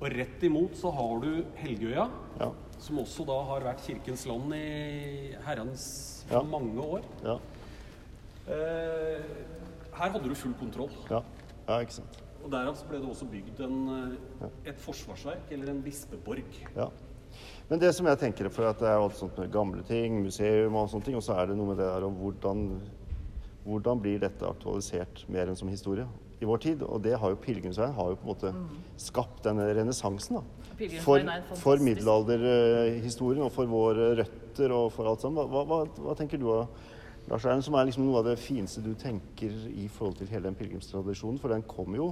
Og 0.00 0.06
rett 0.16 0.42
imot 0.48 0.78
så 0.80 0.88
har 0.96 1.18
du 1.20 1.44
Helgøya, 1.60 2.06
Ja. 2.40 2.50
som 2.78 2.98
også 2.98 3.26
da 3.28 3.36
har 3.44 3.60
vært 3.60 3.82
kirkens 3.84 4.24
land 4.26 4.54
i 4.54 5.34
herrens 5.44 6.24
Ja. 6.30 6.40
mange 6.42 6.80
år. 6.80 7.02
Ja. 7.22 7.36
Eh, 8.48 9.22
her 9.92 10.10
hadde 10.10 10.28
du 10.28 10.34
full 10.34 10.54
kontroll. 10.54 10.90
Ja. 11.10 11.20
ja 11.68 11.78
ikke 11.84 11.92
sant. 12.00 12.16
Og 12.42 12.50
derav 12.50 12.78
ble 12.88 13.00
det 13.02 13.10
også 13.10 13.28
bygd 13.30 13.60
en, 13.60 13.76
eh, 14.40 14.70
et 14.70 14.78
forsvarsverk, 14.80 15.50
eller 15.52 15.68
en 15.74 15.82
bispeborg. 15.82 16.44
Ja. 16.74 16.88
Men 17.70 17.82
det 17.82 17.92
som 17.94 18.08
jeg 18.10 18.18
tenker 18.18 18.48
for 18.50 18.66
at 18.66 18.80
det 18.82 18.88
er 18.90 18.98
alt 18.98 19.18
sånt 19.18 19.36
med 19.38 19.52
gamle 19.54 19.84
ting, 19.86 20.16
museum 20.24 20.74
og 20.74 20.88
sånne 20.90 21.06
ting, 21.06 21.18
og 21.18 21.22
så 21.22 21.36
er 21.38 21.50
det 21.50 21.58
noe 21.58 21.70
med 21.70 21.78
det 21.78 21.86
der 21.86 22.06
om 22.08 22.16
hvordan, 22.18 22.64
hvordan 23.62 24.02
blir 24.02 24.18
dette 24.22 24.48
aktualisert 24.48 25.22
mer 25.30 25.50
enn 25.50 25.58
som 25.58 25.70
historie 25.70 26.08
i 26.40 26.48
vår 26.48 26.62
tid? 26.64 26.82
Og 26.82 27.02
det 27.04 27.14
har 27.20 27.30
jo 27.30 27.38
pilegrimsveien 27.44 27.94
har 27.94 28.10
jo 28.10 28.18
på 28.18 28.26
en 28.26 28.32
måte 28.32 28.52
skapt 28.98 29.44
denne 29.46 29.68
renessansen. 29.76 30.40
For, 31.04 31.22
for 31.60 31.82
middelalderhistorien 31.84 33.44
og 33.44 33.52
for 33.54 33.70
våre 33.70 34.14
røtter 34.22 34.72
og 34.74 34.88
for 34.94 35.10
alt 35.10 35.22
sammen. 35.22 35.46
Hva, 35.52 35.62
hva, 35.68 35.84
hva 36.08 36.16
tenker 36.18 36.40
du 36.40 36.48
Lars 37.30 37.44
Eiren, 37.44 37.62
som 37.62 37.76
er 37.78 37.86
liksom 37.86 38.06
noe 38.06 38.22
av 38.22 38.30
det 38.32 38.38
fineste 38.40 38.82
du 38.82 38.94
tenker 38.98 39.54
i 39.70 39.86
forhold 39.92 40.18
til 40.18 40.30
hele 40.32 40.48
den 40.48 40.58
pilegrimstradisjonen? 40.58 41.38
For 41.38 41.52
den 41.52 41.66
kom 41.68 41.94
jo 41.94 42.10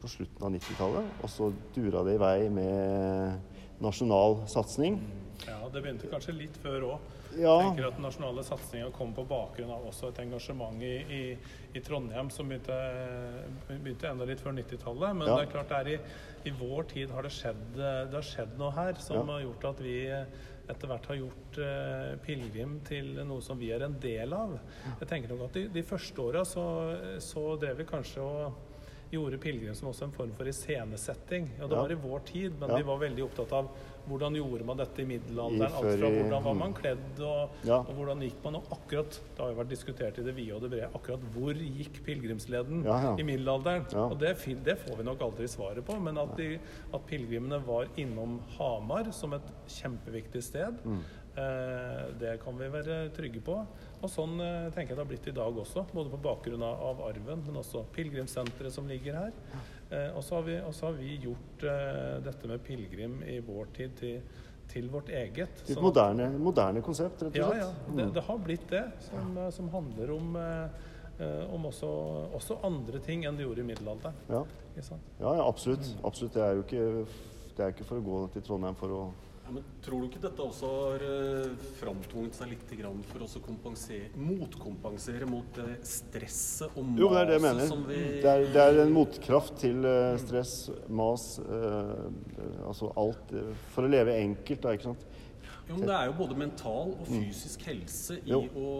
på 0.00 0.08
slutten 0.08 0.44
av 0.44 0.52
90-tallet, 0.54 1.16
og 1.20 1.30
så 1.30 1.50
dura 1.74 2.02
det 2.06 2.16
i 2.16 2.20
vei 2.20 2.36
med 2.52 3.49
nasjonal 3.80 4.40
satsing. 4.50 5.00
Ja, 5.46 5.56
det 5.72 5.80
begynte 5.82 6.08
kanskje 6.12 6.34
litt 6.36 6.56
før 6.60 6.82
òg. 6.94 7.08
Ja. 7.38 7.52
Jeg 7.60 7.68
tenker 7.70 7.86
at 7.86 7.94
Den 7.96 8.02
nasjonale 8.08 8.42
satsinga 8.44 8.88
kom 8.92 9.12
på 9.14 9.22
bakgrunn 9.30 9.70
av 9.70 9.84
også 9.86 10.08
et 10.10 10.18
engasjement 10.18 10.82
i, 10.82 10.94
i, 11.14 11.20
i 11.78 11.80
Trondheim 11.86 12.28
som 12.34 12.48
begynte, 12.50 12.74
begynte 13.70 14.08
enda 14.10 14.26
litt 14.28 14.42
før 14.42 14.56
90-tallet. 14.58 15.14
Men 15.16 15.28
Ja. 15.28 15.36
det 15.38 15.46
er 15.46 15.52
klart 15.52 15.68
det 15.70 15.78
er 15.78 15.90
i, 15.94 15.98
i 16.50 16.54
vår 16.58 16.88
tid 16.90 17.10
har 17.14 17.22
det 17.22 17.32
skjedd, 17.32 17.62
det 17.76 18.16
har 18.18 18.26
skjedd 18.26 18.56
noe 18.58 18.72
her 18.76 18.98
som 19.00 19.20
Ja. 19.22 19.34
har 19.36 19.44
gjort 19.46 19.64
at 19.70 19.80
vi 19.86 19.96
etter 20.70 20.86
hvert 20.90 21.06
har 21.10 21.16
gjort 21.18 21.56
eh, 21.58 22.16
pilegrim 22.26 22.76
til 22.86 23.14
noe 23.26 23.40
som 23.42 23.58
vi 23.58 23.70
er 23.74 23.82
en 23.86 23.96
del 24.02 24.32
av. 24.36 24.52
Jeg 25.00 25.08
tenker 25.10 25.28
nok 25.32 25.48
at 25.48 25.52
De, 25.56 25.64
de 25.68 25.82
første 25.82 26.18
åra 26.22 26.44
så, 26.46 26.64
så 27.18 27.56
drev 27.58 27.78
vi 27.80 27.84
kanskje 27.88 28.22
og 28.22 28.52
gjorde 29.10 29.38
pilegrimsen 29.42 29.88
også 29.90 30.04
en 30.06 30.12
form 30.14 30.32
for 30.36 30.46
iscenesetting. 30.50 31.48
Ja, 31.58 31.66
det 31.66 31.76
var 31.76 31.90
i 31.92 31.94
vår 31.98 32.20
tid, 32.24 32.52
men 32.60 32.68
Ja. 32.70 32.76
vi 32.76 32.82
var 32.82 32.98
veldig 32.98 33.24
opptatt 33.24 33.52
av 33.52 33.68
hvordan 34.08 34.34
gjorde 34.34 34.64
man 34.64 34.76
dette 34.78 35.02
i 35.02 35.04
middelalderen. 35.04 35.72
Alt 35.72 35.98
fra 36.00 36.08
hvordan 36.10 36.42
var 36.44 36.54
man 36.54 36.72
kledd, 36.74 37.20
og, 37.20 37.50
Ja. 37.64 37.78
og 37.80 37.94
hvordan 37.94 38.20
gikk 38.22 38.42
man. 38.44 38.54
Og 38.56 38.64
akkurat, 38.72 39.10
det 39.10 39.38
har 39.38 39.48
jo 39.52 39.58
vært 39.60 39.68
diskutert 39.68 40.18
i 40.18 40.22
det 40.22 40.34
vide 40.34 40.54
og 40.54 40.62
det 40.62 40.70
brede, 40.70 40.88
akkurat 40.94 41.20
hvor 41.34 41.54
gikk 41.54 42.02
pilegrimsleden 42.04 42.84
Ja, 42.84 43.14
i 43.16 43.22
middelalderen? 43.22 43.84
Og 44.10 44.18
det, 44.18 44.36
det 44.64 44.78
får 44.78 44.96
vi 44.96 45.04
nok 45.04 45.20
aldri 45.20 45.46
svaret 45.48 45.84
på, 45.84 46.00
men 46.00 46.16
at, 46.18 46.36
de, 46.36 46.58
at 46.94 47.06
pilegrimene 47.06 47.60
var 47.66 47.86
innom 47.96 48.40
Hamar 48.58 49.12
som 49.12 49.32
et 49.34 49.42
kjempeviktig 49.68 50.42
sted, 50.42 50.76
Mm. 50.84 51.00
Eh, 51.36 52.10
det 52.20 52.36
kan 52.42 52.56
vi 52.58 52.68
være 52.72 53.10
trygge 53.16 53.40
på. 53.44 53.56
Og 54.00 54.08
sånn 54.10 54.38
eh, 54.40 54.68
tenker 54.74 54.94
jeg 54.94 54.98
det 54.98 55.04
har 55.04 55.10
blitt 55.10 55.28
i 55.30 55.34
dag 55.36 55.58
også, 55.62 55.84
både 55.92 56.10
på 56.10 56.20
bakgrunn 56.24 56.62
av, 56.64 57.02
arven, 57.10 57.42
men 57.46 57.60
også 57.60 57.84
pilegrimssenteret 57.94 58.72
som 58.72 58.88
ligger 58.88 59.18
her. 59.18 59.32
Eh, 59.90 60.10
og 60.16 60.22
så 60.24 60.38
har, 60.38 60.46
vi- 60.46 60.60
har 60.62 60.92
vi 60.98 61.16
gjort 61.26 61.66
dette 62.24 62.48
med 62.48 62.62
pilegrim 62.64 63.22
i 63.26 63.40
vår 63.44 63.66
tid 63.76 63.96
til, 63.98 64.20
til 64.70 64.88
vårt 64.88 65.08
eget. 65.10 65.64
Et 65.68 65.80
moderne, 65.82 66.30
moderne 66.38 66.82
konsept, 66.82 67.22
rett 67.26 67.34
og 67.34 67.36
ja, 67.36 67.48
slett. 67.50 67.60
ja. 67.90 67.94
Det, 68.04 68.08
det 68.14 68.22
har 68.28 68.38
blitt 68.38 68.68
det, 68.70 68.84
som, 69.10 69.38
som 69.52 69.68
handler 69.74 70.12
om, 70.14 70.36
om 71.52 71.66
også, 71.68 71.88
også 72.38 72.60
andre 72.64 73.00
ting 73.04 73.26
enn 73.28 73.36
det 73.36 73.44
gjorde 73.44 73.60
i 73.64 73.66
middelalderen. 73.72 74.14
Ja. 74.30 74.44
Ja, 75.20 75.34
ja, 75.36 75.42
absolutt. 75.44 75.90
absolutt. 76.06 76.32
Det 76.38 76.42
er 76.46 76.54
jo 76.56 76.62
ikke, 76.62 76.84
det 77.58 77.64
er 77.66 77.74
ikke 77.74 77.84
for 77.90 77.98
å 77.98 78.04
gå 78.06 78.20
til 78.32 78.44
Trondheim 78.46 78.78
for 78.78 78.94
å 78.94 79.00
Ja, 79.50 79.54
men 79.54 79.64
tror 79.82 80.04
du 80.04 80.06
ikke 80.06 80.20
dette 80.22 80.44
også 80.44 80.68
har 80.70 81.02
uh, 81.02 81.62
framtvunget 81.80 82.36
seg 82.38 82.52
litt 82.52 82.68
for 83.08 83.24
å 83.24 83.40
kompensere, 83.42 84.12
motkompensere 84.14 85.26
mot 85.26 85.48
det 85.56 85.80
stresset 85.90 86.76
og 86.78 86.84
maset 86.86 87.02
Jo, 87.02 87.08
det 87.10 87.18
er 87.18 87.26
det 87.26 87.34
jeg 87.34 87.42
mener. 87.48 87.66
som 87.66 87.82
vi 87.88 87.98
Det 88.22 88.30
er, 88.30 88.44
det 88.54 88.62
er 88.62 88.78
en 88.84 88.94
motkraft 88.94 89.56
til 89.58 89.82
eh, 89.90 90.14
stress, 90.22 90.54
mas, 90.86 91.24
eh, 91.42 92.54
altså 92.62 92.92
alt 92.94 93.34
eh, 93.34 93.50
For 93.74 93.88
å 93.88 93.90
leve 93.90 94.14
enkelt, 94.20 94.62
da, 94.62 94.76
ikke 94.78 94.92
sant. 94.92 95.02
Jo, 95.66 95.80
men 95.80 95.86
det 95.88 95.96
er 95.98 96.06
jo 96.12 96.16
både 96.22 96.38
mental 96.38 96.94
og 96.94 97.10
fysisk 97.10 97.66
helse 97.66 98.20
i 98.22 98.30
Jo. 98.30 98.44
å, 98.54 98.70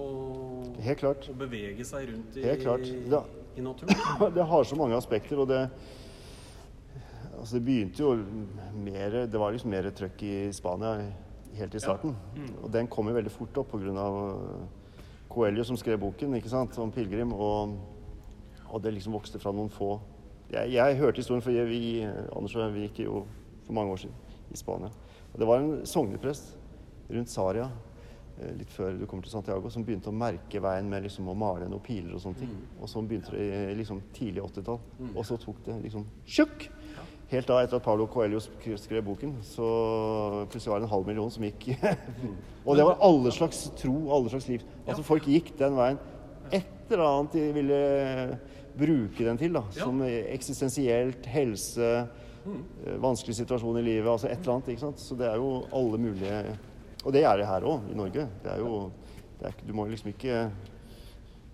å 0.70 1.38
bevege 1.42 1.88
seg 1.88 2.12
rundt 2.12 2.38
i. 2.38 2.46
I 2.46 3.66
naturen. 3.66 3.98
Det 4.38 4.46
har 4.54 4.70
så 4.70 4.78
mange 4.78 4.94
aspekter, 4.94 5.42
og 5.42 5.50
det 5.50 5.64
Altså, 7.40 7.56
det 7.56 7.64
begynte 7.64 8.02
jo 8.02 8.14
mer 8.84 9.14
Det 9.26 9.40
var 9.40 9.52
liksom 9.54 9.70
mer 9.72 9.88
trøkk 9.96 10.22
i 10.28 10.34
Spania 10.52 10.98
helt 11.56 11.74
i 11.74 11.80
starten. 11.80 12.14
Og 12.62 12.72
den 12.72 12.86
kom 12.86 13.08
jo 13.08 13.16
veldig 13.16 13.32
fort 13.32 13.56
opp 13.62 13.72
pga. 13.72 14.06
Coelho 15.30 15.64
som 15.64 15.78
skrev 15.78 15.98
boken 16.02 16.34
ikke 16.34 16.50
sant, 16.50 16.78
om 16.78 16.92
pilegrim. 16.92 17.32
Og, 17.32 17.76
og 18.68 18.82
det 18.82 18.92
liksom 18.94 19.14
vokste 19.14 19.38
fra 19.38 19.52
noen 19.54 19.70
få 19.70 20.00
Jeg, 20.50 20.72
jeg 20.74 20.96
hørte 20.98 21.22
historien, 21.22 21.42
for 21.42 21.54
jeg, 21.54 21.66
vi 21.70 22.02
Anders 22.04 22.56
og 22.56 22.64
jeg 22.64 22.74
vi 22.74 22.86
gikk 22.88 23.04
jo 23.04 23.20
for 23.66 23.76
mange 23.76 23.92
år 23.92 24.00
siden 24.02 24.16
i 24.50 24.58
Spania. 24.58 24.90
Og 25.32 25.38
det 25.38 25.46
var 25.46 25.62
en 25.62 25.86
sogneprest 25.86 26.56
rundt 27.10 27.30
Saria 27.30 27.68
eh, 28.40 28.50
litt 28.58 28.72
før 28.74 28.98
du 28.98 29.06
kommer 29.06 29.22
til 29.22 29.30
Santiago, 29.30 29.70
som 29.70 29.84
begynte 29.86 30.10
å 30.10 30.14
merke 30.14 30.62
veien 30.62 30.90
med 30.90 31.06
liksom 31.06 31.30
å 31.30 31.36
male 31.38 31.68
noen 31.70 31.84
piler 31.86 32.16
og 32.18 32.24
sånne 32.24 32.42
ting. 32.42 32.56
Og 32.80 32.90
så 32.90 33.02
begynte 33.02 33.36
det 33.36 33.76
liksom 33.78 34.02
tidlig 34.16 34.42
80-tall. 34.42 34.82
Og 35.14 35.22
så 35.26 35.38
tok 35.38 35.62
det 35.68 35.78
liksom 35.86 36.06
tjukk! 36.26 36.66
Helt 37.30 37.46
da, 37.46 37.60
etter 37.62 37.78
at 37.78 37.84
Paulo 37.84 38.08
Coelho 38.10 38.40
skrev 38.42 39.04
boken, 39.06 39.36
så 39.46 39.66
plutselig 40.50 40.72
var 40.72 40.80
det 40.82 40.88
en 40.88 40.94
halv 40.96 41.06
million 41.06 41.30
som 41.30 41.44
gikk 41.46 41.68
Og 42.66 42.74
det 42.74 42.86
var 42.88 42.98
alle 43.06 43.30
slags 43.34 43.68
tro, 43.78 43.94
alle 44.16 44.32
slags 44.32 44.48
liv. 44.50 44.64
Altså 44.82 45.04
folk 45.06 45.28
gikk 45.30 45.52
den 45.60 45.76
veien. 45.78 46.00
Et 46.50 46.90
eller 46.90 47.04
annet 47.06 47.36
de 47.36 47.44
ville 47.54 47.78
bruke 48.80 49.28
den 49.28 49.38
til, 49.38 49.54
da. 49.54 49.62
Som 49.76 50.02
eksistensielt, 50.02 51.28
helse, 51.30 51.92
eh, 52.42 52.98
vanskelig 52.98 53.38
situasjon 53.38 53.78
i 53.78 53.86
livet, 53.86 54.10
altså 54.10 54.26
et 54.26 54.40
eller 54.40 54.56
annet. 54.56 54.72
ikke 54.74 54.86
sant? 54.88 55.00
Så 55.00 55.14
det 55.18 55.30
er 55.30 55.38
jo 55.38 55.62
alle 55.70 56.02
mulige 56.02 56.42
Og 57.00 57.14
det 57.14 57.22
er 57.24 57.38
det 57.38 57.46
her 57.48 57.64
òg, 57.64 57.86
i 57.88 57.96
Norge. 57.96 58.26
Det 58.42 58.50
er 58.52 58.58
jo 58.58 58.90
det 59.38 59.46
er, 59.48 59.52
Du 59.66 59.72
må 59.72 59.86
liksom 59.88 60.10
ikke 60.10 60.50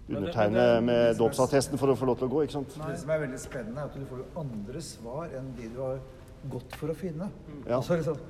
undertegne 0.08 0.80
med 0.86 1.16
dåpsattesten 1.18 1.78
for 1.80 1.90
å 1.90 1.96
få 1.98 2.06
lov 2.06 2.18
til 2.20 2.28
å 2.28 2.30
gå, 2.30 2.42
ikke 2.46 2.52
sant? 2.60 2.76
Det 2.78 2.98
som 3.00 3.10
er 3.10 3.22
veldig 3.24 3.40
spennende, 3.42 3.80
er 3.82 3.90
at 3.90 3.94
du 3.98 4.04
får 4.06 4.20
jo 4.22 4.26
andre 4.42 4.82
svar 4.86 5.32
enn 5.38 5.48
de 5.58 5.68
du 5.74 5.80
har 5.82 5.98
gått 6.52 6.76
for 6.78 6.92
å 6.92 6.94
finne. 6.94 7.30
Ja. 7.66 7.80
Altså 7.80 7.96
liksom, 7.98 8.20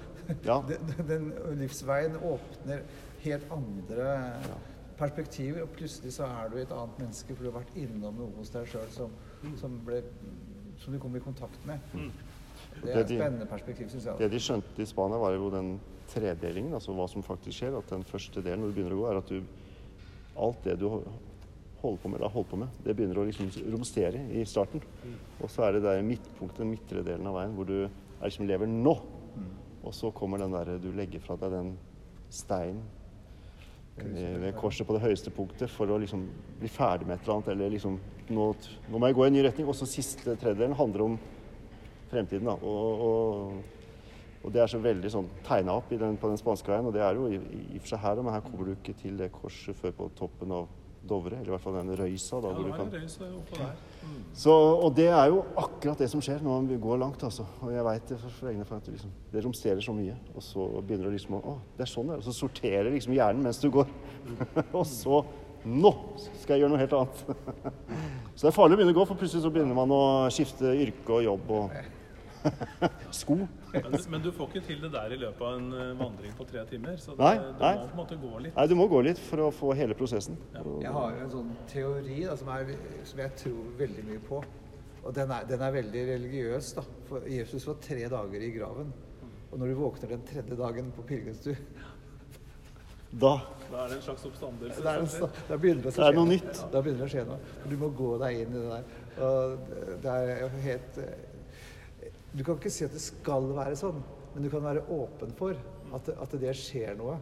Ja. 0.43 0.57
den, 0.71 0.95
den 1.07 1.27
livsveien 1.61 2.17
åpner 2.17 2.81
helt 3.23 3.45
andre 3.55 4.15
perspektiver, 4.99 5.62
og 5.67 5.75
plutselig 5.77 6.15
så 6.17 6.25
er 6.27 6.49
du 6.51 6.57
et 6.62 6.73
annet 6.73 6.97
menneske, 7.03 7.35
for 7.37 7.45
du 7.45 7.51
har 7.51 7.59
vært 7.61 7.77
innom 7.77 8.17
noe 8.17 8.33
hos 8.39 8.51
deg 8.55 8.65
sjøl 8.71 8.89
som, 8.95 9.12
som, 9.61 9.77
som 10.81 10.97
du 10.97 10.99
kom 11.03 11.15
i 11.19 11.21
kontakt 11.23 11.61
med. 11.69 11.79
Det 11.93 12.01
er 12.01 12.89
et 12.89 12.97
Det 12.97 13.05
de- 13.11 13.19
spennende 13.21 13.47
perspektiv, 13.51 13.91
syns 13.93 14.09
jeg. 14.09 14.19
Det 14.19 14.31
de 14.33 14.41
skjønte 14.41 14.83
i 14.83 14.89
Spania, 14.89 15.21
var 15.21 15.37
jo 15.37 15.51
den 15.53 15.75
tredelingen, 16.09 16.73
altså 16.75 16.95
hva 16.97 17.07
som 17.12 17.23
faktisk 17.25 17.59
skjer. 17.61 17.77
At 17.79 17.89
den 17.93 18.05
første 18.09 18.41
delen 18.45 18.65
når 18.65 18.73
du 18.73 18.77
begynner 18.81 18.97
å 18.97 19.01
gå, 19.03 19.07
er 19.12 19.21
at 19.21 19.29
du 19.29 19.43
Alt 20.37 20.65
det 20.67 20.75
du 20.83 20.91
holder 21.83 22.03
på 22.03 22.11
med, 22.12 22.23
da 22.23 22.31
har 22.33 22.47
på 22.51 22.59
med, 22.61 22.81
det 22.85 22.95
begynner 22.97 23.21
å 23.21 23.27
liksom 23.29 23.51
romstere 23.73 24.23
i 24.35 24.45
starten. 24.49 24.83
Og 25.41 25.51
så 25.53 25.67
er 25.67 25.77
det 25.77 25.85
der 25.87 26.05
midtpunktet, 26.07 26.62
den 26.62 26.73
midtre 26.73 27.05
delen 27.07 27.29
av 27.29 27.39
veien, 27.39 27.55
hvor 27.57 27.69
du 27.69 27.79
er 27.85 28.25
liksom 28.25 28.49
lever 28.49 28.71
nå. 28.71 28.97
Og 29.87 29.95
så 29.95 30.11
kommer 30.15 30.43
den 30.43 30.55
der 30.57 30.77
du 30.83 30.91
legger 30.97 31.23
fra 31.23 31.39
deg 31.41 31.53
den 31.55 31.75
steinen 32.33 32.83
ved 33.97 34.41
ved 34.43 34.53
korset 34.59 34.85
på 34.87 34.93
det 34.93 35.01
høyeste 35.01 35.31
punktet 35.33 35.71
for 35.73 35.89
å 35.89 35.97
liksom 36.03 36.27
bli 36.61 36.69
ferdig 36.69 37.07
med 37.09 37.17
et 37.17 37.23
eller 37.25 37.39
annet. 37.39 37.53
Eller 37.55 37.73
liksom 37.73 37.97
nå, 38.29 38.49
nå 38.91 38.99
må 38.99 39.09
jeg 39.09 39.17
gå 39.17 39.25
i 39.25 39.31
en 39.31 39.37
ny 39.39 39.45
retning. 39.47 39.69
Og 39.71 39.79
så 39.79 39.89
siste 39.89 40.35
tredjedelen 40.35 40.77
handler 40.77 41.07
om 41.07 41.17
fremtiden. 42.11 42.47
da, 42.47 42.57
og, 42.61 43.07
og, 43.07 43.77
og 44.45 44.53
det 44.55 44.62
er 44.62 44.71
så 44.71 44.81
veldig 44.83 45.11
sånn 45.11 45.31
tegna 45.47 45.79
opp 45.81 45.93
i 45.93 46.01
den, 46.01 46.19
på 46.21 46.31
den 46.31 46.41
spanske 46.41 46.71
veien, 46.71 46.87
og 46.87 46.95
det 46.95 47.03
er 47.03 47.19
jo 47.19 47.31
i, 47.31 47.41
i 47.41 47.79
og 47.79 47.87
for 47.87 47.95
seg 47.95 48.03
her 48.05 48.21
men 48.21 48.35
her 48.37 48.45
kommer 48.45 48.69
du 48.69 48.75
ikke 48.77 48.95
til 49.01 49.17
det 49.19 49.33
korset 49.35 49.79
før 49.79 49.97
på 49.97 50.11
toppen 50.19 50.55
av 50.55 50.69
Dovre, 51.09 51.38
eller 51.38 51.51
i 51.51 51.55
hvert 51.55 51.64
fall 51.64 51.79
den 51.79 51.92
røysa. 51.99 52.40
da, 52.42 52.51
Ja, 52.51 52.59
hvor 52.59 52.66
du 52.66 52.75
kan... 52.77 52.90
Røysa 52.92 53.25
røys 53.25 53.38
oppå 53.38 53.61
der. 53.61 53.81
Så, 54.37 54.53
og 54.53 54.92
det 54.97 55.09
er 55.09 55.31
jo 55.33 55.40
akkurat 55.59 56.03
det 56.03 56.11
som 56.12 56.23
skjer 56.23 56.45
når 56.45 56.61
man 56.61 56.83
går 56.83 57.01
langt, 57.03 57.25
altså. 57.27 57.47
Og 57.64 57.73
jeg 57.75 57.87
veit 57.87 58.12
det 58.12 58.19
for, 58.21 58.37
for 58.40 58.51
egne 58.53 58.66
at 58.77 58.90
liksom, 58.92 59.16
det 59.33 59.45
romsterer 59.47 59.83
så 59.85 59.95
mye, 59.97 60.14
og 60.35 60.45
så 60.45 60.69
begynner 60.83 61.09
du 61.09 61.16
liksom 61.16 61.38
å 61.38 61.42
Å, 61.47 61.57
det 61.79 61.87
er 61.87 61.90
sånn 61.90 62.11
det 62.11 62.16
er. 62.16 62.23
Og 62.23 62.29
så 62.29 62.37
sorterer 62.37 62.90
liksom 62.92 63.14
hjernen 63.16 63.45
mens 63.47 63.61
du 63.62 63.69
går. 63.75 63.90
og 64.79 64.87
så 64.90 65.25
Nå 65.66 65.90
skal 66.38 66.53
jeg 66.55 66.62
gjøre 66.62 66.71
noe 66.71 66.79
helt 66.79 66.92
annet. 66.95 67.23
så 68.37 68.45
det 68.45 68.51
er 68.53 68.55
farlig 68.55 68.77
å 68.77 68.79
begynne 68.79 68.92
å 68.95 68.99
gå, 69.01 69.07
for 69.09 69.19
plutselig 69.19 69.42
så 69.42 69.51
begynner 69.51 69.75
man 69.75 69.90
å 69.90 70.03
skifte 70.31 70.71
yrke 70.79 71.16
og 71.16 71.25
jobb 71.27 71.51
og 71.57 71.73
sko. 73.20 73.37
Men, 73.72 73.96
men 74.12 74.22
du 74.24 74.28
får 74.35 74.50
ikke 74.52 74.62
til 74.66 74.82
det 74.85 74.90
der 74.94 75.14
i 75.14 75.18
løpet 75.20 75.42
av 75.46 75.56
en 75.59 75.66
eh, 75.76 75.92
vandring 76.00 76.35
på 76.38 76.46
tre 76.48 76.64
timer. 76.70 76.96
Så 77.02 77.14
det, 77.16 77.22
Nei, 77.24 77.35
du 77.38 77.64
nei. 77.64 77.72
må 77.78 77.87
på 77.87 77.94
en 77.96 78.00
måte 78.02 78.18
gå 78.22 78.32
litt. 78.46 78.54
Nei, 78.56 78.66
du 78.70 78.76
må 78.78 78.87
gå 78.92 79.00
litt 79.09 79.22
for 79.22 79.46
å 79.46 79.48
få 79.54 79.72
hele 79.78 79.96
prosessen. 79.98 80.38
Jeg 80.54 80.92
har 80.98 81.18
en 81.24 81.32
sånn 81.32 81.50
teori 81.70 82.20
da, 82.26 82.37
som, 82.40 82.52
er, 82.56 82.72
som 83.09 83.24
jeg 83.24 83.35
tror 83.42 83.74
veldig 83.80 84.06
mye 84.11 84.22
på. 84.28 84.42
Og 85.06 85.12
den 85.14 85.30
er, 85.30 85.44
den 85.46 85.62
er 85.62 85.74
veldig 85.76 86.06
religiøs. 86.12 86.72
da. 86.78 86.87
For 87.11 87.28
Jesus 87.30 87.66
var 87.68 87.76
tre 87.85 88.09
dager 88.11 88.46
i 88.48 88.54
graven. 88.56 88.94
Og 89.52 89.61
når 89.61 89.70
du 89.70 89.76
våkner 89.78 90.16
den 90.16 90.24
tredje 90.26 90.56
dagen 90.59 90.90
på 90.96 91.04
pilegrimstur, 91.06 91.61
Da 93.16 93.37
Da 93.70 93.85
er 93.85 93.88
det 93.88 93.96
en 93.96 94.02
slags 94.02 94.24
oppstandelse. 94.26 94.82
da, 94.82 94.92
er 94.98 95.30
da 95.48 95.56
begynner 95.56 95.82
det 95.87 95.92
å 95.92 95.94
Det 95.94 96.06
er 96.09 96.16
noe 96.16 96.28
nytt. 96.28 96.59
Da 96.72 96.80
begynner 96.82 97.04
det 97.04 97.06
å 97.06 97.12
skje 97.14 97.22
noe. 97.28 97.38
Du 97.70 97.76
må 97.80 97.88
gå 97.96 98.11
deg 98.20 98.40
inn 98.42 98.50
i 98.50 98.62
det 98.64 98.72
der. 98.72 98.85
Og 99.26 99.70
det 100.02 100.16
er 100.16 100.56
helt 100.66 100.98
eh, 101.00 101.14
Du 102.37 102.44
kan 102.44 102.59
ikke 102.59 102.72
si 102.72 102.85
at 102.85 102.92
det 102.92 103.01
skal 103.01 103.49
være 103.57 103.77
sånn, 103.81 104.03
men 104.35 104.44
du 104.44 104.51
kan 104.53 104.64
være 104.64 104.85
åpen 104.92 105.33
for 105.38 105.57
at 105.96 106.09
det, 106.09 106.16
at 106.20 106.35
det 106.42 106.53
skjer 106.59 106.99
noe. 106.99 107.16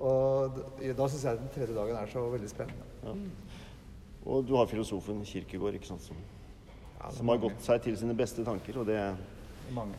Og 0.00 0.58
da 0.96 1.06
syns 1.08 1.24
jeg 1.24 1.40
den 1.40 1.52
tredje 1.54 1.76
dagen 1.76 1.96
er 1.96 2.10
så 2.12 2.24
veldig 2.32 2.50
spennende. 2.50 3.16
Og 4.28 4.44
du 4.44 4.54
har 4.58 4.68
filosofen 4.68 5.22
Kirkegård, 5.24 5.78
ikke 5.78 5.88
sant, 5.88 6.04
som, 6.04 6.18
Ja, 7.00 7.08
som 7.16 7.30
har 7.32 7.40
gått 7.40 7.62
seg 7.64 7.80
til 7.86 7.96
sine 7.96 8.12
beste 8.16 8.44
tanker. 8.44 8.82
Og 8.82 8.88
det, 8.88 8.98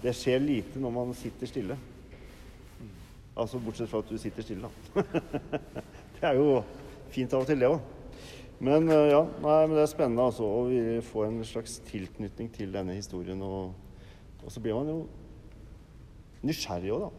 det 0.03 0.13
skjer 0.17 0.43
lite 0.43 0.81
når 0.81 0.93
man 0.93 1.15
sitter 1.17 1.49
stille. 1.49 1.77
Altså 3.31 3.61
bortsett 3.63 3.89
fra 3.89 4.03
at 4.03 4.11
du 4.11 4.19
sitter 4.21 4.45
stille, 4.45 4.67
da. 4.67 5.03
det 6.19 6.27
er 6.27 6.37
jo 6.37 6.59
fint 7.13 7.33
av 7.33 7.45
og 7.45 7.49
til, 7.49 7.63
det 7.63 7.69
òg. 7.71 7.79
Men 8.61 8.85
eh, 8.91 9.07
ja, 9.09 9.21
nei, 9.41 9.55
men 9.65 9.73
det 9.73 9.85
er 9.87 9.89
spennende 9.89 10.27
altså, 10.29 10.45
å 10.45 10.65
vi 10.67 10.99
få 11.05 11.23
en 11.25 11.39
slags 11.47 11.79
tilknytning 11.87 12.51
til 12.53 12.75
denne 12.75 12.93
historien. 12.93 13.41
Og, 13.41 13.71
og 14.45 14.51
så 14.51 14.59
blir 14.63 14.75
man 14.77 14.87
jo 14.89 14.97
nysgjerrig 16.47 16.91
òg, 16.95 17.01
da. 17.05 17.09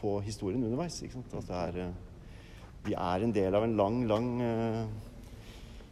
På 0.00 0.08
historien 0.24 0.66
underveis. 0.66 1.02
ikke 1.02 1.16
sant? 1.18 1.34
At 1.38 1.48
det 1.48 1.56
er, 1.60 1.72
eh, 1.84 1.94
vi 2.84 2.92
er 2.98 3.18
en 3.24 3.34
del 3.34 3.52
av 3.54 3.62
en 3.64 3.76
lang, 3.76 3.96
lang 4.10 4.28
eh, 4.42 4.84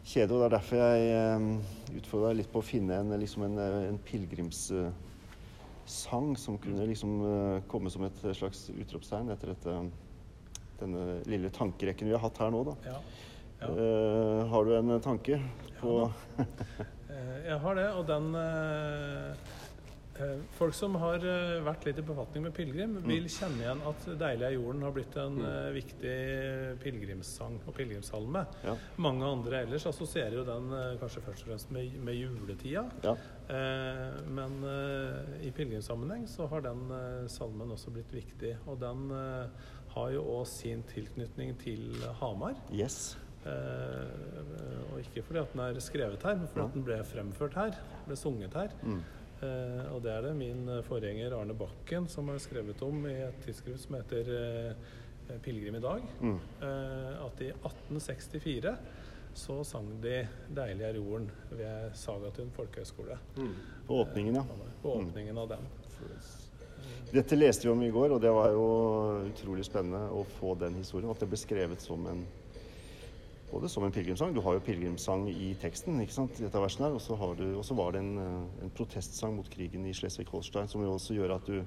kjede. 0.05 0.35
Og 0.35 0.39
det 0.41 0.47
er 0.47 0.57
derfor 0.57 0.77
jeg 0.77 1.01
eh, 1.17 1.41
utfordra 2.01 2.29
deg 2.29 2.39
litt 2.43 2.53
på 2.53 2.61
å 2.61 2.67
finne 2.67 2.93
en, 3.01 3.21
liksom 3.21 3.41
en, 3.47 3.57
en 3.63 4.05
pilegrimssang 4.09 6.29
som 6.37 6.59
kunne 6.59 6.87
liksom 6.91 7.11
komme 7.71 7.91
som 7.91 8.05
et 8.07 8.19
slags 8.37 8.61
utropstegn 8.75 9.31
etter 9.35 9.47
dette, 9.55 9.71
denne 10.83 11.03
lille 11.31 11.51
tankerekken 11.55 12.09
vi 12.11 12.17
har 12.17 12.25
hatt 12.27 12.41
her 12.43 12.51
nå. 12.53 12.61
da. 12.73 12.77
Ja. 12.91 12.99
Ja. 13.63 13.69
Uh, 13.69 14.47
har 14.51 14.65
du 14.65 14.75
en 14.75 15.01
tanke 15.01 15.39
på 15.79 16.11
ja, 16.37 16.43
Jeg 17.47 17.59
har 17.63 17.75
det, 17.75 17.89
og 17.95 18.07
den 18.09 18.35
eh, 18.39 19.35
Folk 20.59 20.75
som 20.75 20.95
har 21.01 21.25
eh, 21.27 21.59
vært 21.65 21.87
litt 21.89 21.99
i 21.99 22.05
befatning 22.07 22.45
med 22.47 22.55
pilegrim, 22.57 22.97
Mm. 23.03 23.09
vil 23.09 23.29
kjenne 23.33 23.63
igjen 23.65 23.83
at 23.89 24.07
'Deilig 24.19 24.47
er 24.47 24.57
jorden' 24.57 24.83
har 24.83 24.93
blitt 24.93 25.17
en 25.17 25.37
mm. 25.39 25.75
viktig 25.75 26.17
pilegrimssang 26.83 27.59
og 27.67 27.75
pilegrimssalme. 27.77 28.45
Ja. 28.65 28.77
Mange 28.97 29.25
andre 29.25 29.63
ellers 29.65 29.87
assosierer 29.87 30.37
jo 30.41 30.45
den 30.45 30.73
eh, 30.73 30.99
kanskje 31.01 31.23
først 31.27 31.43
og 31.45 31.49
fremst 31.53 31.71
med, 31.75 31.93
med 32.05 32.15
juletida. 32.21 32.85
Ja. 33.05 33.15
Eh, 33.49 34.21
men 34.29 34.59
eh, 34.65 35.47
i 35.49 35.51
pilegrimssammenheng 35.51 36.27
så 36.31 36.47
har 36.53 36.61
den 36.69 36.85
eh, 36.91 37.29
salmen 37.29 37.71
også 37.75 37.91
blitt 37.95 38.13
viktig. 38.15 38.57
Og 38.67 38.81
den 38.81 39.11
eh, 39.11 39.49
har 39.95 40.11
jo 40.15 40.23
òg 40.39 40.47
sin 40.49 40.83
tilknytning 40.89 41.57
til 41.61 41.97
Hamar. 42.21 42.55
Yes. 42.73 43.17
Eh, 43.45 44.93
og 44.93 45.01
ikke 45.03 45.23
fordi 45.27 45.41
at 45.43 45.53
den 45.53 45.61
er 45.65 45.81
skrevet 45.83 46.23
her, 46.23 46.37
men 46.39 46.47
fordi 46.49 46.65
at 46.69 46.75
den 46.77 46.85
ble 46.87 47.01
fremført 47.05 47.55
her. 47.59 47.77
Ble 48.07 48.17
sunget 48.17 48.55
her. 48.55 48.71
Eh, 48.85 49.03
og 49.93 50.03
det 50.05 50.13
er 50.13 50.27
det 50.27 50.33
min 50.39 50.67
eh, 50.71 50.83
forgjenger 50.87 51.35
Arne 51.37 51.55
Bakken 51.59 52.09
som 52.11 52.29
har 52.31 52.39
skrevet 52.43 52.83
om 52.87 53.07
i 53.11 53.17
et 53.27 53.41
tidsskrift 53.47 53.87
som 53.87 53.97
heter 53.99 54.31
eh, 54.39 54.93
'Pilegrim 55.43 55.79
i 55.79 55.81
dag'. 55.81 56.09
Mm. 56.21 56.39
at 57.25 57.41
i 57.41 57.49
1864 57.49 58.77
så 59.35 59.65
sang 59.65 59.89
de 60.03 60.29
'Deilig 60.51 60.85
er 60.85 60.99
jorden' 60.99 61.31
ved 61.51 61.95
Sagatun 61.95 62.51
folkehøgskole. 62.51 63.19
På 63.87 64.03
åpningen, 64.03 64.35
ja. 64.35 64.45
På 64.83 64.99
åpningen 64.99 65.39
av 65.39 65.49
den. 65.49 65.71
Dette 67.13 67.37
leste 67.37 67.69
vi 67.69 67.73
om 67.73 67.83
i 67.83 67.91
går, 67.91 68.11
og 68.11 68.21
det 68.21 68.31
var 68.33 68.51
jo 68.51 68.67
utrolig 69.29 69.65
spennende 69.65 70.11
å 70.11 70.25
få 70.39 70.55
den 70.55 70.75
historien. 70.75 71.11
At 71.11 71.21
det 71.21 71.29
ble 71.29 71.41
skrevet 71.41 71.81
som 71.81 72.07
en 72.07 72.27
både 73.53 73.69
som 73.69 73.85
en 73.85 73.93
pilegrimssang. 73.93 74.35
Du 74.35 74.41
har 74.41 74.57
jo 74.57 74.65
pilegrimssang 74.65 75.27
i 75.31 75.53
teksten, 75.61 76.01
ikke 76.01 76.17
sant, 76.17 76.41
i 76.41 76.47
dette 76.47 76.61
verset 76.61 76.87
her. 76.87 76.97
Og 76.97 77.01
så 77.05 77.17
har 77.17 77.35
du- 77.35 77.59
og 77.59 77.65
så 77.65 77.75
var 77.75 77.93
det 77.93 78.01
en, 78.01 78.19
eh, 78.19 78.65
en 78.65 78.71
protestsang 78.71 79.37
mot 79.37 79.51
krigen 79.51 79.87
i 79.87 79.93
Schleswig-Holstein, 79.93 80.69
som 80.69 80.81
jo 80.81 80.95
også 80.95 81.15
gjør 81.15 81.35
at 81.35 81.47
du 81.47 81.65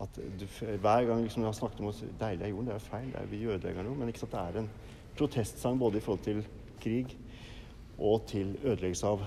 at 0.00 0.14
du, 0.14 0.46
Hver 0.76 1.06
gang 1.06 1.22
liksom, 1.22 1.42
du 1.42 1.46
har 1.46 1.52
snakket 1.52 1.80
om 1.80 1.88
at 1.88 2.04
deilig 2.20 2.42
er 2.42 2.48
jorden, 2.48 2.66
det 2.66 2.74
er 2.74 2.78
jo 2.78 2.90
feil, 2.90 3.06
det 3.06 3.20
er, 3.20 3.26
vi 3.26 3.44
ødelegger 3.44 3.82
noe. 3.82 3.94
Men 3.94 4.08
ikke 4.08 4.18
sant, 4.18 4.32
det 4.32 4.40
er 4.40 4.58
en 4.58 4.70
protestsang 5.16 5.78
både 5.78 5.96
i 5.96 6.00
forhold 6.00 6.24
til 6.24 6.46
krig 6.80 7.16
og 7.98 8.26
til 8.26 8.58
ødeleggelse 8.64 9.06
av 9.06 9.20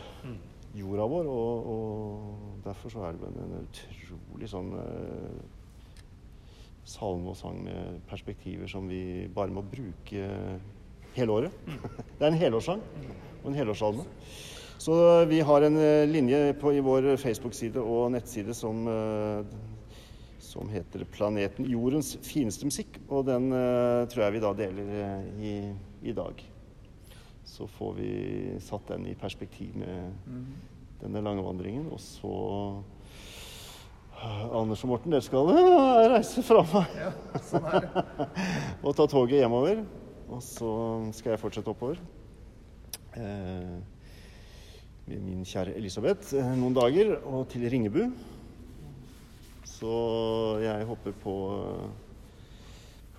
jorda 0.76 1.08
vår. 1.08 1.26
Og, 1.26 1.68
og 1.68 2.64
derfor 2.66 2.90
så 2.90 3.00
er 3.00 3.12
det 3.12 3.30
en, 3.30 3.40
en 3.46 3.68
utrolig 3.68 4.50
sånn 4.50 4.74
eh, 4.82 5.38
salme 6.88 7.32
og 7.32 7.38
sang 7.40 7.64
med 7.64 8.02
perspektiver 8.08 8.68
som 8.68 8.88
vi 8.90 9.28
bare 9.36 9.52
må 9.52 9.62
bruke 9.62 10.28
hele 11.18 11.40
året. 11.42 11.64
Det 12.18 12.26
er 12.26 12.32
en 12.32 12.42
helårssang 12.42 12.84
og 13.44 13.50
en 13.52 13.58
helårssalme. 13.58 14.06
Så 14.78 15.26
vi 15.26 15.42
har 15.42 15.62
en 15.62 15.78
eh, 15.78 16.08
linje 16.08 16.54
på, 16.54 16.74
i 16.74 16.80
vår 16.80 17.16
Facebook-side 17.18 17.82
og 17.82 18.12
nettside 18.14 18.54
som, 18.54 18.86
eh, 18.88 19.46
som 20.40 20.70
heter 20.70 21.04
'Planeten 21.12 21.66
jordens 21.66 22.18
fineste 22.22 22.66
musikk'. 22.66 23.00
Og 23.10 23.26
den 23.26 23.52
eh, 23.52 24.06
tror 24.08 24.24
jeg 24.24 24.34
vi 24.34 24.40
da 24.40 24.54
deler 24.54 25.24
i, 25.42 25.74
i 26.04 26.14
dag. 26.14 26.44
Så 27.44 27.68
får 27.68 27.94
vi 27.98 28.12
satt 28.60 28.88
den 28.88 29.08
i 29.08 29.16
perspektiv 29.16 29.76
med 29.76 30.14
denne 31.02 31.22
lange 31.22 31.44
vandringen. 31.44 31.88
Og 31.92 32.00
så 32.00 32.84
Anders 34.54 34.84
og 34.84 34.90
Morten, 34.90 35.12
dere 35.12 35.22
skal 35.22 35.52
reise 36.10 36.42
fra 36.44 36.64
meg 36.72 36.88
og 38.86 38.96
ta 38.96 39.06
toget 39.06 39.42
hjemover. 39.44 39.84
Og 40.28 40.42
så 40.44 40.70
skal 41.16 41.34
jeg 41.34 41.40
fortsette 41.42 41.72
oppover. 41.72 42.00
Eh, 43.18 43.78
med 45.08 45.22
min 45.24 45.46
kjære 45.48 45.78
Elisabeth 45.80 46.34
eh, 46.36 46.50
noen 46.60 46.76
dager, 46.76 47.14
og 47.26 47.46
til 47.52 47.64
Ringebu. 47.72 48.02
Så 49.78 49.94
jeg 50.64 50.86
håper 50.90 51.14
på, 51.22 51.36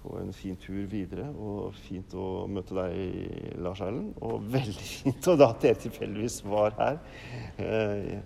på 0.02 0.16
en 0.20 0.32
fin 0.36 0.56
tur 0.60 0.84
videre, 0.90 1.28
og 1.38 1.72
fint 1.86 2.12
å 2.18 2.26
møte 2.50 2.76
deg, 2.76 3.54
Lars 3.62 3.80
Erlend. 3.84 4.12
Og 4.20 4.42
veldig 4.56 4.84
fint 4.90 5.30
og 5.32 5.38
da 5.40 5.48
at 5.54 5.64
dere 5.64 5.80
tilfeldigvis 5.86 6.42
var 6.44 6.76
her. 6.80 7.00
Eh, 7.62 8.18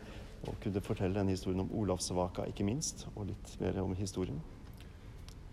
og 0.43 0.57
kunne 0.65 0.81
fortelle 0.83 1.15
denne 1.15 1.37
historien 1.37 1.63
om 1.63 1.71
Olavsvaka, 1.79 2.49
ikke 2.51 2.67
minst. 2.67 3.07
Og 3.15 3.29
litt 3.31 3.53
mer 3.63 3.79
om 3.85 3.95
historien. 3.95 4.41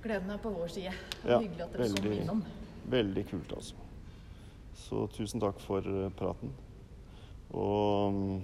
Gleden 0.02 0.32
er 0.34 0.40
på 0.42 0.50
vår 0.56 0.72
side. 0.74 0.96
Ja, 1.28 1.38
Hyggelig 1.44 1.62
at 1.68 1.76
dere 1.76 1.84
veldig- 1.92 2.22
innom. 2.24 2.42
Veldig 2.90 3.24
kult, 3.30 3.52
altså. 3.54 3.76
Så 4.80 5.04
tusen 5.14 5.42
takk 5.44 5.60
for 5.62 5.86
eh, 5.86 6.10
praten. 6.18 6.52
Og 7.54 8.14
mm, 8.16 8.40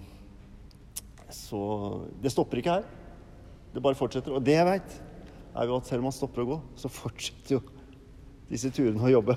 så 1.33 1.59
Det 2.21 2.31
stopper 2.33 2.61
ikke 2.61 2.75
her. 2.79 2.85
Det 3.73 3.81
bare 3.83 3.97
fortsetter. 3.97 4.35
Og 4.37 4.43
det 4.45 4.55
jeg 4.57 4.67
veit, 4.69 4.97
er 5.55 5.69
jo 5.69 5.77
at 5.79 5.87
selv 5.89 6.03
om 6.03 6.09
man 6.09 6.15
stopper 6.15 6.43
å 6.43 6.49
gå, 6.53 6.57
så 6.79 6.91
fortsetter 6.91 7.57
jo 7.57 7.61
disse 8.49 8.69
turene 8.75 9.01
å 9.01 9.11
jobbe. 9.15 9.35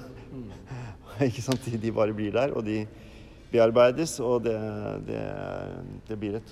ikke 1.29 1.43
sant? 1.45 1.65
De- 1.65 1.81
De 1.81 1.93
bare 1.95 2.15
blir 2.17 2.35
der, 2.37 2.53
og 2.57 2.65
de 2.67 2.83
bearbeides, 3.53 4.19
og 4.21 4.43
det, 4.45 4.57
det, 5.09 5.23
det 6.11 6.19
blir 6.21 6.35
et 6.37 6.51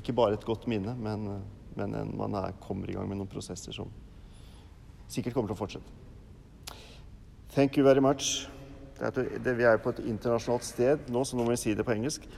Ikke 0.00 0.12
bare 0.16 0.34
et 0.34 0.44
godt 0.44 0.64
minne, 0.66 0.96
men, 0.98 1.28
men 1.78 1.94
en, 1.94 2.10
man 2.18 2.34
er, 2.40 2.56
kommer 2.64 2.90
i 2.90 2.96
gang 2.96 3.06
med 3.08 3.20
noen 3.20 3.30
prosesser 3.30 3.72
som 3.76 3.92
sikkert 5.06 5.36
kommer 5.36 5.52
til 5.52 5.54
å 5.54 5.60
fortsette. 5.60 6.00
Thank 7.54 7.76
you 7.76 7.84
very 7.84 8.00
much. 8.00 8.48
Vi 9.00 9.62
er 9.62 9.76
på 9.76 9.88
et 9.88 9.98
internasjonalt 10.06 10.64
sted 10.64 10.98
nå, 11.08 11.24
så 11.24 11.36
nå 11.36 11.44
må 11.44 11.50
vi 11.50 11.56
si 11.56 11.74
det 11.74 11.84
på 11.86 11.92
engelsk. 11.92 12.28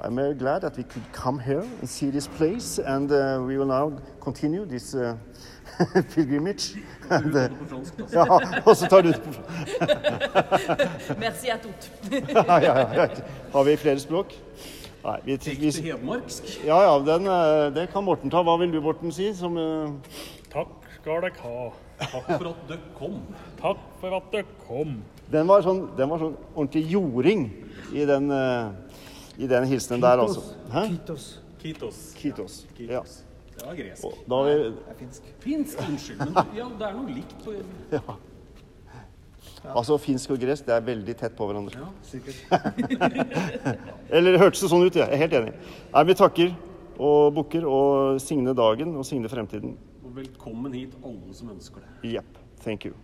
I'm 0.00 0.16
very 0.16 0.34
glad 0.34 0.60
that 0.60 0.76
we 0.78 0.82
could 0.82 1.04
come 1.12 1.38
here 1.38 1.62
and 1.80 1.88
see 1.88 2.10
this 2.10 2.28
place, 2.28 2.78
and 2.78 3.12
uh, 3.12 3.42
we 3.46 3.58
will 3.58 3.66
now 3.66 3.92
continue 4.20 4.64
this 4.64 4.94
uh, 4.94 5.16
pilgrimage. 6.14 6.76
And, 7.10 7.34
uh, 7.36 7.48
fransk, 7.68 7.94
ja, 8.12 8.24
og 8.66 8.76
så 8.76 8.86
tar 8.86 9.00
du 9.02 9.08
det 9.08 9.20
på 9.22 9.30
Merci 11.24 11.48
à 11.50 11.58
tout. 11.58 11.90
ja, 12.28 12.60
ja, 12.60 12.94
ja. 12.94 13.08
Har 13.52 13.64
vi 13.64 13.76
flere 13.76 14.00
språk? 14.00 14.34
Nei, 15.04 15.18
vi, 15.24 15.36
vi, 15.60 15.70
hedmarksk. 15.82 16.64
ja, 16.66 16.82
ja, 16.82 16.98
den, 17.12 17.26
eh, 17.26 17.74
det 17.74 17.88
kan 17.92 18.04
Morten 18.04 18.30
ta. 18.30 18.42
Hva 18.42 18.58
vil 18.60 18.72
du, 18.72 18.80
Morten, 18.80 19.12
si? 19.12 19.32
Som, 19.34 19.56
eh, 19.56 19.88
Takk 20.52 20.68
skal 21.00 21.22
dere 21.22 21.32
ha. 21.40 21.70
Takk 22.00 22.28
for 22.30 22.50
at 22.50 22.60
dere 22.68 22.92
kom. 22.98 23.16
Takk 23.60 23.82
for 24.00 24.16
at 24.16 24.30
dere 24.32 24.58
kom. 24.66 24.94
den, 25.30 25.48
var 25.48 25.64
sånn, 25.66 25.82
den 25.98 26.10
var 26.10 26.22
sånn 26.22 26.36
ordentlig 26.54 26.84
jording 26.90 27.48
i 27.94 28.06
den, 28.08 28.30
eh, 28.34 29.42
i 29.44 29.50
den 29.50 29.68
hilsenen 29.70 30.02
der, 30.04 30.22
altså. 30.24 30.42
Hæ? 30.72 30.86
Kitos. 30.94 31.26
Kitos. 31.60 32.00
Kitos. 32.16 32.64
Ja. 32.78 33.02
Kitos. 33.02 33.20
Det 33.60 33.66
var 33.66 33.76
gresk. 33.76 34.04
Og 34.04 34.12
da 34.32 34.42
vi 34.46 34.52
Det 34.56 34.72
er 34.88 34.98
finsk. 34.98 35.22
Finsk, 35.40 35.78
unnskyld. 35.88 36.18
Men 36.18 36.56
ja, 36.56 36.66
det 36.78 36.86
er 36.86 36.94
noe 36.96 37.12
likt 37.12 37.34
på 37.44 37.52
ja. 37.92 38.00
Altså, 39.76 39.98
finsk 40.00 40.30
og 40.32 40.40
gresk 40.40 40.64
det 40.64 40.72
er 40.72 40.80
veldig 40.80 41.14
tett 41.20 41.34
på 41.36 41.44
hverandre. 41.44 41.76
Ja. 41.76 41.90
Sikkert. 42.02 42.38
Eller 44.14 44.32
det 44.32 44.40
hørtes 44.40 44.64
sånn 44.64 44.86
ut, 44.86 44.96
jeg 44.96 45.04
er 45.04 45.20
helt 45.20 45.36
enig. 45.36 45.52
Nei, 45.92 46.04
Vi 46.08 46.16
takker 46.16 46.54
og 46.96 47.34
bukker 47.36 47.66
og 47.68 48.20
signe 48.24 48.54
dagen 48.56 48.96
og 48.96 49.04
signe 49.08 49.28
fremtiden. 49.28 49.76
Velkommen 50.14 50.72
hit, 50.74 50.96
alle 51.04 51.34
som 51.34 51.50
ønsker 51.54 51.84
det. 51.84 52.10
Yep. 52.10 52.38
Thank 52.64 52.84
you. 52.84 52.94